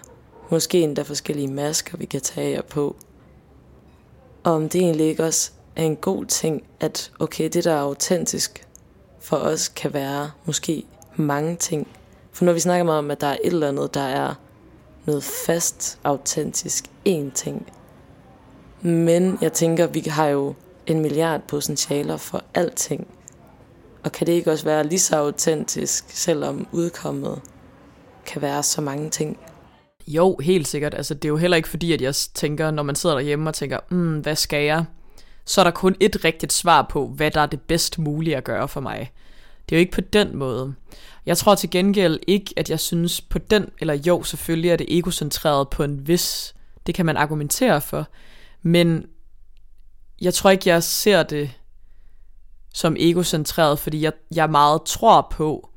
[0.51, 2.95] Måske endda forskellige masker, vi kan tage jer på.
[4.43, 7.81] Og om det egentlig ikke også er en god ting, at okay, det der er
[7.81, 8.67] autentisk
[9.19, 10.83] for os, kan være måske
[11.15, 11.87] mange ting.
[12.31, 14.33] For når vi snakker meget om, at der er et eller andet, der er
[15.05, 17.67] noget fast, autentisk, én ting.
[18.81, 20.53] Men jeg tænker, vi har jo
[20.87, 23.07] en milliard potentialer for alting.
[24.03, 27.41] Og kan det ikke også være lige så autentisk, selvom udkommet
[28.25, 29.37] kan være så mange ting?
[30.13, 30.93] Jo, helt sikkert.
[30.93, 33.53] Altså, det er jo heller ikke fordi, at jeg tænker, når man sidder derhjemme og
[33.53, 34.85] tænker, mm, hvad skal jeg?
[35.45, 38.43] Så er der kun et rigtigt svar på, hvad der er det bedst mulige at
[38.43, 39.11] gøre for mig.
[39.69, 40.73] Det er jo ikke på den måde.
[41.25, 44.97] Jeg tror til gengæld ikke, at jeg synes på den, eller jo, selvfølgelig er det
[44.97, 46.55] egocentreret på en vis,
[46.87, 48.07] det kan man argumentere for,
[48.61, 49.05] men
[50.21, 51.51] jeg tror ikke, jeg ser det
[52.73, 55.69] som egocentreret, fordi jeg, jeg meget tror på,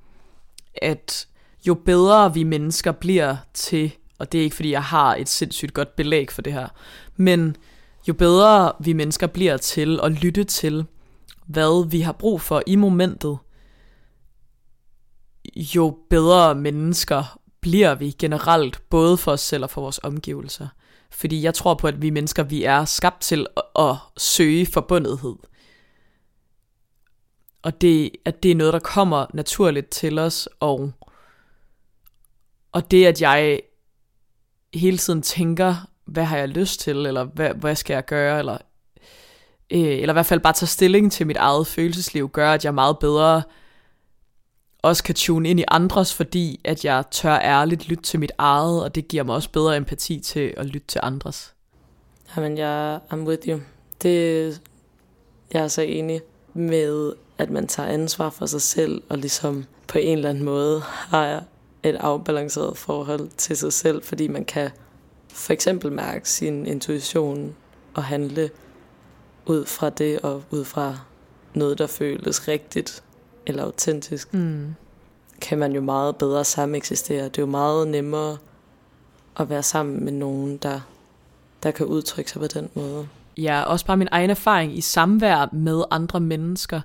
[0.83, 1.27] at
[1.67, 5.75] jo bedre vi mennesker bliver til, og det er ikke fordi, jeg har et sindssygt
[5.75, 6.69] godt belæg for det her,
[7.17, 7.57] men
[8.09, 10.87] jo bedre vi mennesker bliver til at lytte til,
[11.47, 13.39] hvad vi har brug for i momentet,
[15.57, 20.69] jo bedre mennesker bliver vi generelt, både for os selv og for vores omgivelser.
[21.11, 25.37] Fordi jeg tror på, at vi mennesker, vi er skabt til at, at søge forbundethed.
[27.63, 30.93] Og det, at det er noget, der kommer naturligt til os, og,
[32.73, 33.61] og det, at jeg
[34.75, 38.59] hele tiden tænker, hvad har jeg lyst til, eller hvad, hvad skal jeg gøre, eller,
[39.71, 42.75] øh, eller i hvert fald bare tage stilling til mit eget følelsesliv, gør, at jeg
[42.75, 43.43] meget bedre
[44.83, 48.83] også kan tune ind i andres, fordi at jeg tør ærligt lytte til mit eget,
[48.83, 51.55] og det giver mig også bedre empati til at lytte til andres.
[52.37, 53.61] Jamen, jeg I'm with you.
[54.03, 54.61] Det,
[55.53, 56.21] jeg er så enig
[56.55, 60.81] med, at man tager ansvar for sig selv, og ligesom på en eller anden måde
[60.81, 61.45] har
[61.85, 64.71] et afbalanceret forhold til sig selv, fordi man kan
[65.29, 67.55] for eksempel mærke sin intuition
[67.95, 68.51] og handle
[69.47, 70.99] ud fra det, og ud fra
[71.55, 73.03] noget, der føles rigtigt
[73.47, 74.75] eller autentisk, mm.
[75.41, 77.25] kan man jo meget bedre sammen eksistere.
[77.25, 78.37] Det er jo meget nemmere
[79.37, 80.81] at være sammen med nogen, der,
[81.63, 83.09] der kan udtrykke sig på den måde.
[83.37, 86.81] Ja, også bare min egen erfaring i samvær med andre mennesker.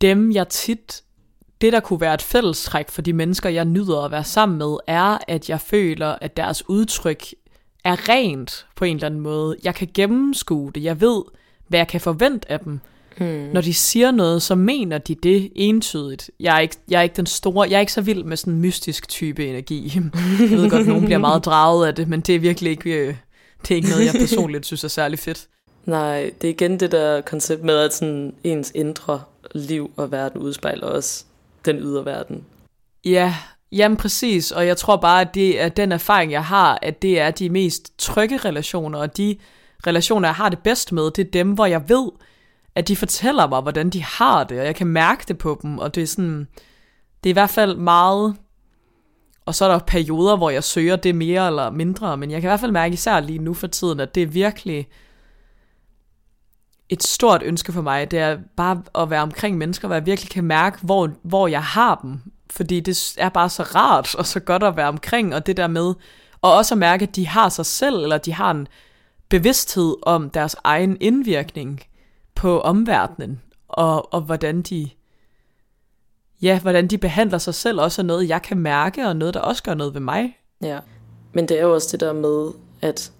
[0.00, 1.02] Dem jeg tit,
[1.60, 4.76] det der kunne være et fællestræk for de mennesker, jeg nyder at være sammen med,
[4.86, 7.24] er, at jeg føler, at deres udtryk
[7.84, 9.56] er rent på en eller anden måde.
[9.64, 10.84] Jeg kan gennemskue det.
[10.84, 11.22] Jeg ved,
[11.68, 12.80] hvad jeg kan forvente af dem.
[13.18, 13.48] Hmm.
[13.52, 16.30] Når de siger noget, så mener de det entydigt.
[16.40, 18.52] Jeg er, ikke, jeg er ikke den store, jeg er ikke så vild med sådan
[18.52, 19.92] en mystisk type energi.
[20.40, 22.90] Jeg ved godt, at nogen bliver meget draget af det, men det er virkelig ikke,
[22.90, 23.14] øh,
[23.62, 25.46] det er ikke noget, jeg personligt synes er særlig fedt.
[25.84, 29.20] Nej, det er igen det der koncept med, at sådan ens indre
[29.54, 31.24] liv og verden udspejler også
[31.72, 32.44] den ydre verden.
[33.04, 33.34] Ja,
[33.72, 37.20] jamen præcis, og jeg tror bare, at det er den erfaring, jeg har, at det
[37.20, 39.36] er de mest trygge relationer, og de
[39.86, 42.10] relationer, jeg har det bedst med, det er dem, hvor jeg ved,
[42.74, 45.78] at de fortæller mig, hvordan de har det, og jeg kan mærke det på dem,
[45.78, 46.48] og det er sådan,
[47.24, 48.36] det er i hvert fald meget,
[49.46, 52.48] og så er der perioder, hvor jeg søger det mere eller mindre, men jeg kan
[52.48, 54.88] i hvert fald mærke især lige nu for tiden, at det er virkelig
[56.88, 60.30] et stort ønske for mig, det er bare at være omkring mennesker, hvor jeg virkelig
[60.30, 62.20] kan mærke, hvor, hvor jeg har dem,
[62.50, 65.66] fordi det er bare så rart og så godt at være omkring, og det der
[65.66, 65.94] med,
[66.40, 68.68] og også at mærke, at de har sig selv, eller de har en
[69.28, 71.80] bevidsthed om deres egen indvirkning
[72.34, 74.90] på omverdenen, og, og hvordan de
[76.42, 79.40] ja, hvordan de behandler sig selv, også er noget, jeg kan mærke, og noget, der
[79.40, 80.38] også gør noget ved mig.
[80.62, 80.78] Ja,
[81.32, 82.50] men det er jo også det der med,
[82.82, 83.12] at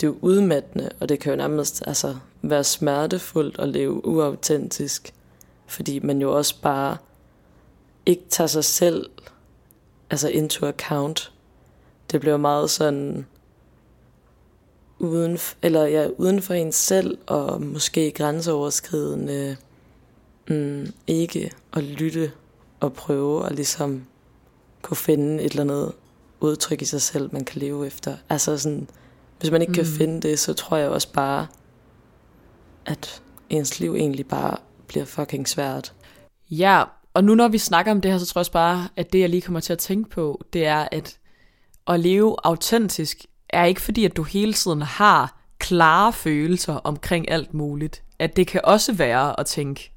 [0.00, 5.14] det er jo udmattende, og det kan jo nærmest altså, være smertefuldt at leve uautentisk,
[5.66, 6.96] fordi man jo også bare
[8.06, 9.10] ikke tager sig selv
[10.10, 11.32] altså into account.
[12.10, 13.26] Det bliver meget sådan,
[14.98, 19.56] uden, eller ja, uden for en selv, og måske grænseoverskridende,
[20.48, 22.32] mm, ikke at lytte
[22.80, 24.04] og prøve at ligesom
[24.82, 25.92] kunne finde et eller andet
[26.40, 28.16] udtryk i sig selv, man kan leve efter.
[28.28, 28.88] Altså sådan,
[29.40, 29.74] hvis man ikke mm.
[29.74, 31.46] kan finde det, så tror jeg også bare,
[32.86, 34.56] at ens liv egentlig bare
[34.86, 35.92] bliver fucking svært.
[36.50, 39.12] Ja, og nu når vi snakker om det her, så tror jeg også bare, at
[39.12, 41.18] det jeg lige kommer til at tænke på, det er, at
[41.86, 47.54] at leve autentisk er ikke fordi, at du hele tiden har klare følelser omkring alt
[47.54, 48.02] muligt.
[48.18, 49.92] At det kan også være at tænke,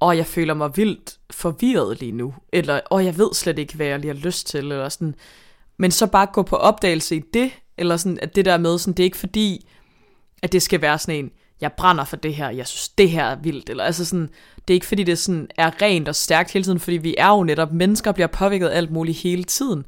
[0.00, 3.86] åh, jeg føler mig vildt forvirret lige nu, eller åh, jeg ved slet ikke, hvad
[3.86, 5.14] jeg lige har lyst til, eller sådan.
[5.76, 8.94] Men så bare gå på opdagelse i det, eller sådan, at det der med, sådan,
[8.94, 9.68] det er ikke fordi,
[10.42, 13.24] at det skal være sådan en, jeg brænder for det her, jeg synes, det her
[13.24, 14.28] er vildt, eller altså sådan,
[14.68, 17.28] det er ikke fordi, det sådan er rent og stærkt hele tiden, fordi vi er
[17.28, 19.84] jo netop, mennesker bliver påvirket af alt muligt hele tiden.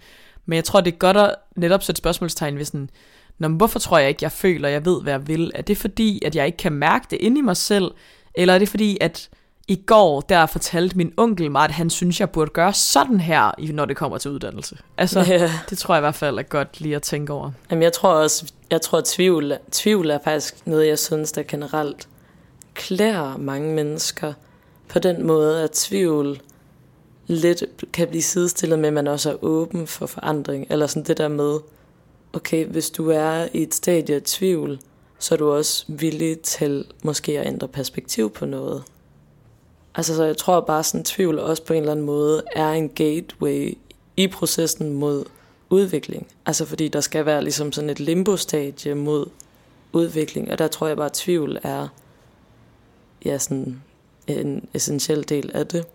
[0.47, 2.91] Men jeg tror, det er godt at netop sætte spørgsmålstegn ved sådan,
[3.39, 5.51] Nå, men hvorfor tror jeg ikke, jeg føler, jeg ved, hvad jeg vil?
[5.55, 7.91] Er det fordi, at jeg ikke kan mærke det inde i mig selv?
[8.35, 9.31] Eller er det fordi, at
[9.69, 13.73] i går, der fortalte min onkel mig, at han synes, jeg burde gøre sådan her,
[13.73, 14.79] når det kommer til uddannelse.
[14.99, 15.51] Altså, ja.
[15.71, 17.51] det tror jeg i hvert fald er godt lige at tænke over.
[17.71, 21.43] Jamen, jeg tror også, jeg tror, at tvivl, tvivl er faktisk noget, jeg synes, der
[21.43, 22.09] generelt
[22.75, 24.33] klæder mange mennesker
[24.89, 26.41] på den måde, at tvivl
[27.27, 30.67] lidt kan blive sidestillet med, at man også er åben for forandring.
[30.71, 31.59] Eller sådan det der med,
[32.33, 34.81] okay, hvis du er i et stadie af tvivl,
[35.19, 38.83] så er du også villig til måske at ændre perspektiv på noget.
[39.95, 42.89] Altså, så jeg tror bare, sådan tvivl også på en eller anden måde er en
[42.89, 43.79] gateway
[44.17, 45.25] i processen mod
[45.71, 46.27] udvikling.
[46.47, 49.27] Altså, fordi der skal være ligesom sådan et limbo-stadie mod
[49.93, 51.89] udvikling, og der tror jeg bare, at tvivl er
[53.25, 53.83] ja, sådan
[54.27, 55.87] en essentiel del af det.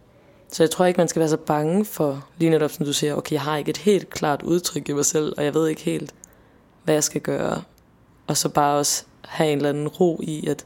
[0.51, 3.15] Så jeg tror ikke, man skal være så bange for, lige netop som du siger,
[3.15, 5.81] okay, jeg har ikke et helt klart udtryk i mig selv, og jeg ved ikke
[5.81, 6.13] helt,
[6.83, 7.61] hvad jeg skal gøre.
[8.27, 10.65] Og så bare også have en eller anden ro i, at,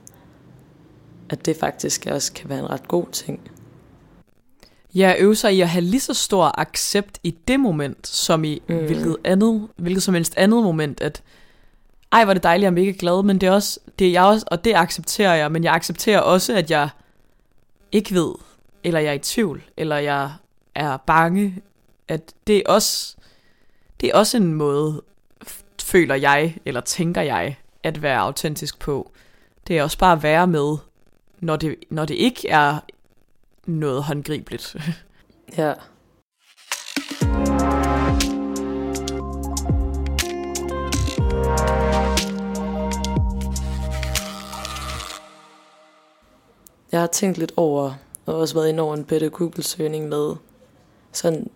[1.34, 3.52] at det faktisk også kan være en ret god ting.
[4.96, 8.62] Ja, øve sig i at have lige så stor accept i det moment, som i
[8.68, 8.76] mm.
[8.76, 11.22] hvilket, andet, hvilket som helst andet moment, at
[12.12, 14.24] ej, var det dejligt, jeg er mega glad, men det er også, det er jeg
[14.24, 16.90] også, og det accepterer jeg, men jeg accepterer også, at jeg
[17.92, 18.34] ikke ved,
[18.84, 20.32] eller jeg er i tvivl, eller jeg
[20.76, 21.62] er bange,
[22.08, 23.16] at det er også,
[24.02, 25.02] det er også en måde,
[25.84, 29.12] føler jeg, eller tænker jeg, at være autentisk på.
[29.68, 30.78] Det er også bare at være med,
[31.44, 32.80] når det, når det ikke er
[33.66, 34.76] noget håndgribeligt.
[35.58, 35.74] ja.
[46.92, 47.94] Jeg har tænkt lidt over,
[48.26, 50.36] og også været ind over en bedre Google-søgning med,
[51.12, 51.50] sådan,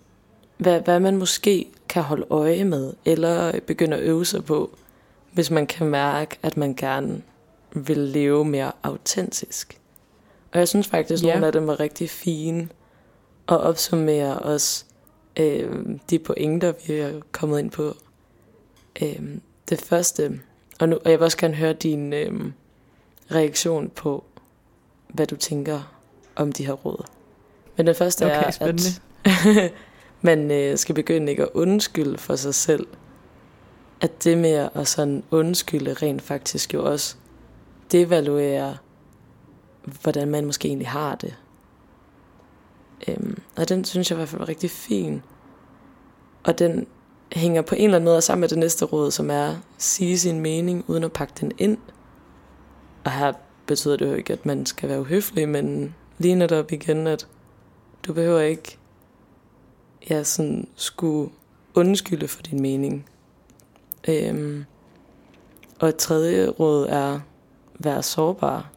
[0.58, 4.78] hvad, hvad man måske kan holde øje med, eller begynde at øve sig på,
[5.32, 7.22] hvis man kan mærke, at man gerne
[7.72, 9.82] vil leve mere autentisk.
[10.54, 12.70] Og jeg synes faktisk, at nogle af dem var rigtig fine,
[13.48, 14.86] og opsummere også
[15.38, 17.96] øh, de pointer, vi er kommet ind på.
[19.02, 19.22] Øh,
[19.70, 20.40] det første,
[20.80, 22.52] og, nu, og jeg vil også gerne høre din øh,
[23.32, 24.24] reaktion på,
[25.08, 25.94] hvad du tænker
[26.36, 27.06] om de her råd.
[27.78, 28.90] Men det første okay, er, spændende.
[29.26, 29.72] at
[30.22, 32.88] man øh, skal begynde ikke at undskylde for sig selv.
[34.02, 37.16] At det med at sådan undskylde rent faktisk jo også
[37.92, 38.78] devaluere,
[40.02, 41.36] hvordan man måske egentlig har det.
[43.08, 45.22] Øhm, og den synes jeg i hvert fald var rigtig fin.
[46.44, 46.88] Og den
[47.32, 50.40] hænger på en eller anden måde sammen med det næste råd, som er sige sin
[50.40, 51.78] mening uden at pakke den ind.
[53.06, 53.34] Og her
[53.66, 57.28] betyder det jo ikke, at man skal være uhøflig, men lige netop igen, at
[58.08, 58.78] du behøver ikke
[60.10, 61.32] ja, sådan skulle
[61.74, 63.10] undskylde for din mening.
[64.08, 64.66] Øhm,
[65.80, 67.20] og et tredje råd er,
[67.80, 68.70] være sårbar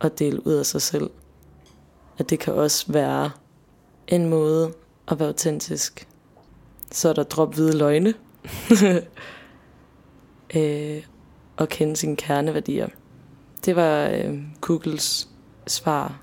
[0.00, 1.10] og dele ud af sig selv.
[2.18, 3.30] At det kan også være
[4.08, 4.72] en måde
[5.08, 6.08] at være autentisk.
[6.90, 8.14] Så er der drop hvide løgne.
[10.56, 11.02] øh,
[11.56, 12.88] og kende sine kerneværdier.
[13.64, 15.28] Det var øh, Googles
[15.66, 16.20] svar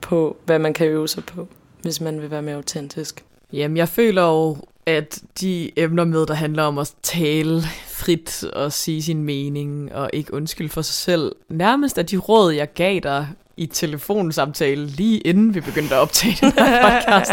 [0.00, 1.48] på, hvad man kan øve sig på,
[1.82, 3.24] hvis man vil være mere autentisk.
[3.52, 4.56] Jamen, jeg føler jo,
[4.86, 10.10] at de emner med, der handler om at tale frit og sige sin mening og
[10.12, 15.18] ikke undskylde for sig selv, nærmest er de råd, jeg gav dig i telefonsamtale lige
[15.18, 17.32] inden vi begyndte at optage den her podcast.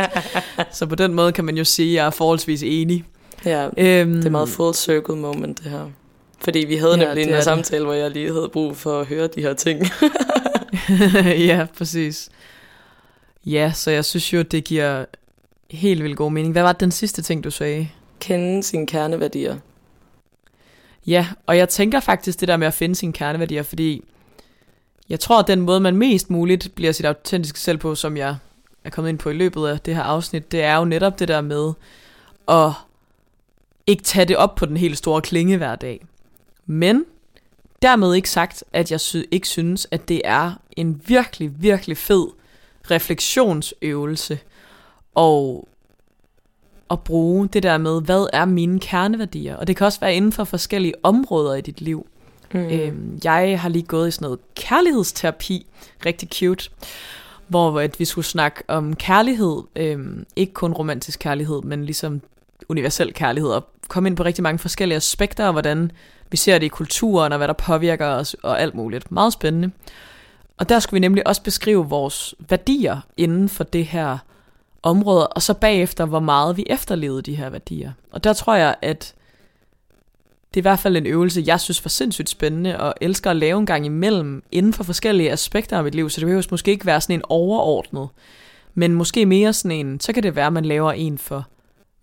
[0.77, 3.05] Så på den måde kan man jo sige, at jeg er forholdsvis enig.
[3.45, 5.85] Ja, øhm, det er meget full circle moment det her.
[6.43, 9.27] Fordi vi havde ja, nemlig en samtale, hvor jeg lige havde brug for at høre
[9.27, 9.85] de her ting.
[11.49, 12.29] ja, præcis.
[13.45, 15.05] Ja, så jeg synes jo, det giver
[15.71, 16.51] helt vildt god mening.
[16.51, 17.89] Hvad var den sidste ting, du sagde?
[18.19, 19.57] Kende sine kerneværdier.
[21.07, 24.03] Ja, og jeg tænker faktisk det der med at finde sine kerneværdier, fordi
[25.09, 28.35] jeg tror, at den måde, man mest muligt bliver sit autentiske selv på, som jeg
[28.83, 31.27] er kommet ind på i løbet af det her afsnit, det er jo netop det
[31.27, 31.73] der med
[32.47, 32.71] at
[33.87, 36.05] ikke tage det op på den helt store klinge hver dag.
[36.65, 37.05] Men
[37.81, 42.27] dermed ikke sagt, at jeg sy- ikke synes, at det er en virkelig, virkelig fed
[42.91, 44.39] refleksionsøvelse
[45.15, 45.67] og
[46.91, 49.55] at bruge det der med, hvad er mine kerneværdier?
[49.55, 52.07] Og det kan også være inden for forskellige områder i dit liv.
[52.53, 52.59] Mm.
[52.59, 55.65] Øhm, jeg har lige gået i sådan noget kærlighedsterapi,
[56.05, 56.69] rigtig cute,
[57.47, 62.21] hvor at vi skulle snakke om kærlighed, øhm, ikke kun romantisk kærlighed, men ligesom
[62.69, 65.91] universel kærlighed, og komme ind på rigtig mange forskellige aspekter, og hvordan
[66.31, 69.11] vi ser det i kulturen, og hvad der påvirker os, og alt muligt.
[69.11, 69.71] Meget spændende.
[70.57, 74.17] Og der skulle vi nemlig også beskrive vores værdier inden for det her
[74.83, 77.91] område, og så bagefter, hvor meget vi efterlevede de her værdier.
[78.11, 79.13] Og der tror jeg, at
[80.53, 83.35] det er i hvert fald en øvelse, jeg synes var sindssygt spændende, og elsker at
[83.35, 86.71] lave en gang imellem, inden for forskellige aspekter af mit liv, så det behøver måske
[86.71, 88.09] ikke være sådan en overordnet,
[88.73, 91.47] men måske mere sådan en, så kan det være, at man laver en for,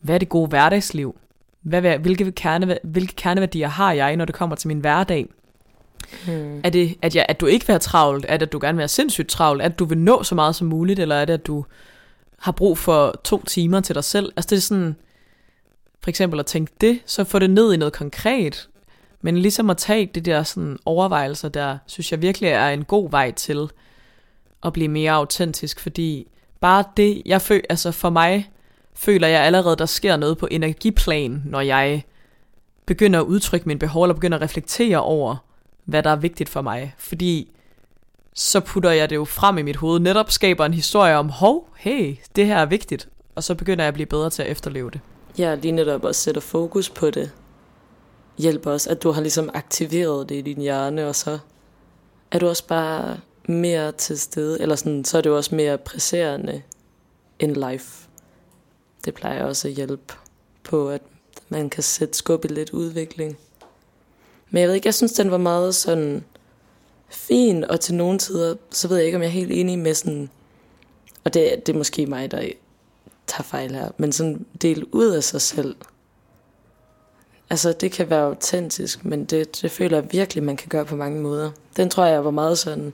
[0.01, 1.17] hvad er det gode hverdagsliv?
[1.63, 5.27] Hvad, hvilke, kerne, hvilke kerneværdier har jeg, når det kommer til min hverdag?
[6.27, 6.61] Hmm.
[6.65, 8.27] Er det, at, jeg, at du ikke vil have travlt?
[8.29, 9.63] Er det, at du gerne vil have sindssygt travlt?
[9.63, 11.01] At du vil nå så meget som muligt?
[11.01, 11.65] Eller er det, at du
[12.39, 14.33] har brug for to timer til dig selv?
[14.37, 14.97] Altså det er sådan,
[16.03, 18.69] for eksempel at tænke det, så få det ned i noget konkret.
[19.21, 23.11] Men ligesom at tage det der sådan overvejelser der, synes jeg virkelig er en god
[23.11, 23.71] vej til
[24.65, 26.27] at blive mere autentisk, fordi
[26.61, 28.51] bare det, jeg føler, altså for mig,
[28.95, 32.03] føler jeg allerede, der sker noget på energiplan, når jeg
[32.87, 35.37] begynder at udtrykke mine behov, eller begynder at reflektere over,
[35.85, 36.95] hvad der er vigtigt for mig.
[36.99, 37.51] Fordi
[38.39, 41.69] så putter jeg det jo frem i mit hoved, netop skaber en historie om, hov,
[41.77, 44.91] hey, det her er vigtigt, og så begynder jeg at blive bedre til at efterleve
[44.91, 45.01] det.
[45.39, 47.31] Ja, lige netop at sætte fokus på det,
[48.39, 51.39] hjælper også, at du har ligesom aktiveret det i din hjerne, og så
[52.31, 53.17] er du også bare
[53.49, 56.63] mere til stede, eller sådan, så er det jo også mere presserende
[57.39, 58.09] end life.
[59.05, 60.15] Det plejer også at hjælpe
[60.63, 61.03] på, at
[61.49, 63.39] man kan sætte skub i lidt udvikling.
[64.51, 66.25] Men jeg ved ikke, jeg synes, den var meget sådan
[67.11, 69.95] fin, og til nogle tider, så ved jeg ikke, om jeg er helt enig med
[69.95, 70.31] sådan,
[71.25, 72.49] og det, det er måske mig, der
[73.27, 75.77] tager fejl her, men sådan del ud af sig selv.
[77.51, 80.97] Altså, det kan være autentisk, men det, det føler jeg virkelig, man kan gøre på
[80.97, 81.51] mange måder.
[81.77, 82.93] Den tror jeg var meget sådan,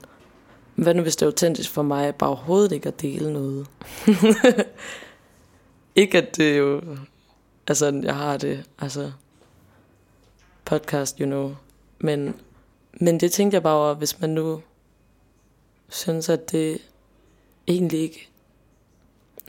[0.75, 3.67] hvad nu hvis det er autentisk for mig, bare overhovedet ikke at dele noget.
[5.95, 6.81] ikke at det jo,
[7.67, 9.11] altså jeg har det, altså
[10.65, 11.55] podcast, you know,
[11.99, 12.35] men,
[13.01, 14.61] men det tænkte jeg bare over, hvis man nu
[15.89, 16.77] synes, at det
[17.67, 18.29] egentlig ikke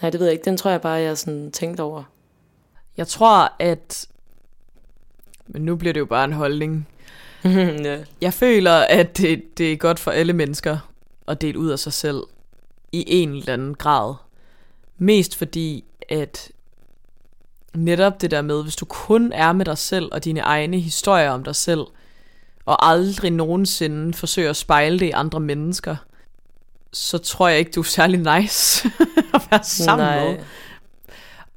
[0.03, 0.45] Nej, det ved jeg ikke.
[0.45, 2.03] Den tror jeg bare, jeg sådan tænkt over.
[2.97, 4.09] Jeg tror, at...
[5.47, 6.89] Men nu bliver det jo bare en holdning.
[7.45, 8.05] ja.
[8.21, 10.79] Jeg føler, at det, det er godt for alle mennesker
[11.29, 12.23] at dele ud af sig selv
[12.93, 14.15] i en eller anden grad.
[14.99, 16.51] Mest fordi, at
[17.75, 21.31] netop det der med, hvis du kun er med dig selv og dine egne historier
[21.31, 21.81] om dig selv,
[22.67, 25.97] og aldrig nogensinde forsøger at spejle det i andre mennesker,
[26.93, 28.89] så tror jeg ikke, du er særlig nice
[29.35, 30.25] at være sammen Nej.
[30.25, 30.39] med.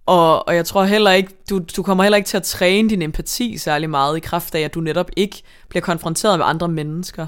[0.05, 3.01] Og, og jeg tror heller ikke, du, du kommer heller ikke til at træne din
[3.01, 7.27] empati særlig meget i kraft af, at du netop ikke bliver konfronteret med andre mennesker.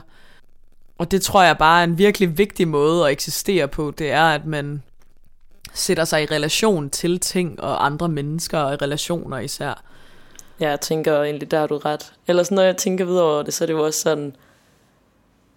[0.98, 4.24] Og det tror jeg bare er en virkelig vigtig måde at eksistere på, det er,
[4.24, 4.84] at man
[5.74, 9.84] sætter sig i relation til ting og andre mennesker og i relationer især.
[10.62, 12.14] Ja, jeg tænker egentlig, der har du ret.
[12.28, 14.36] Ellers når jeg tænker videre over det, så er det jo også sådan,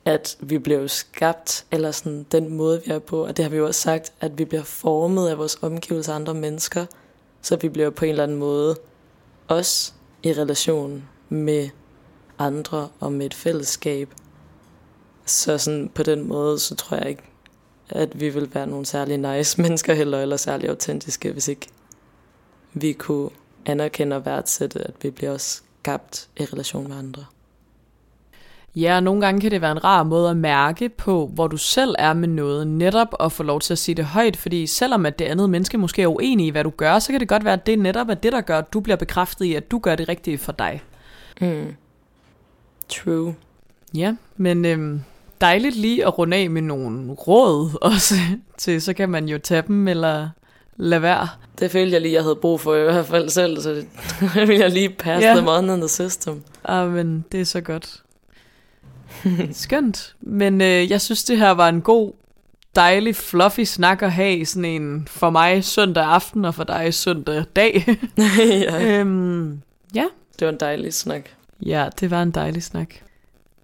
[0.05, 3.57] at vi bliver skabt, eller sådan den måde, vi er på, og det har vi
[3.57, 6.87] jo også sagt, at vi bliver formet af vores omgivelser af andre mennesker,
[7.43, 8.77] så vi bliver på en eller anden måde
[9.49, 9.93] også
[10.23, 11.69] i relation med
[12.39, 14.09] andre og med et fællesskab.
[15.27, 17.23] Så sådan på den måde, så tror jeg ikke,
[17.89, 21.69] at vi vil være nogle særlig nice mennesker heller, eller særlig autentiske, hvis ikke
[22.73, 23.31] vi kunne
[23.67, 27.25] anerkende og værdsætte, at vi bliver også skabt i relation med andre.
[28.77, 31.57] Ja, og nogle gange kan det være en rar måde at mærke på, hvor du
[31.57, 35.07] selv er med noget, netop at få lov til at sige det højt, fordi selvom
[35.07, 37.45] at det andet menneske måske er uenig i, hvad du gør, så kan det godt
[37.45, 39.79] være, at det netop er det, der gør, at du bliver bekræftet i, at du
[39.79, 40.83] gør det rigtige for dig.
[41.41, 41.75] Mm.
[42.89, 43.35] True.
[43.95, 45.01] Ja, men øhm,
[45.41, 48.15] dejligt lige at runde af med nogle råd også,
[48.59, 50.29] til så kan man jo tage dem, eller
[50.77, 51.29] lade være.
[51.59, 53.87] Det følte jeg lige, jeg havde brug for i hvert fald selv, så det
[54.49, 55.37] vil jeg lige passe yeah.
[55.37, 56.43] them on in the system.
[56.65, 58.03] Ah, men det er så godt.
[59.53, 60.15] Skønt.
[60.21, 62.13] Men øh, jeg synes, det her var en god,
[62.77, 67.45] dejlig, fluffy snak at have sådan en for mig søndag aften og for dig søndag
[67.57, 67.99] dag.
[68.39, 69.01] ja.
[69.01, 69.63] øhm,
[69.95, 70.05] ja.
[70.39, 71.29] Det var en dejlig snak.
[71.67, 72.89] Ja, det var en dejlig snak.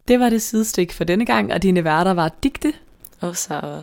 [0.09, 2.73] Det var det sidestik for denne gang, og dine værter var Digte
[3.21, 3.83] og Sarah.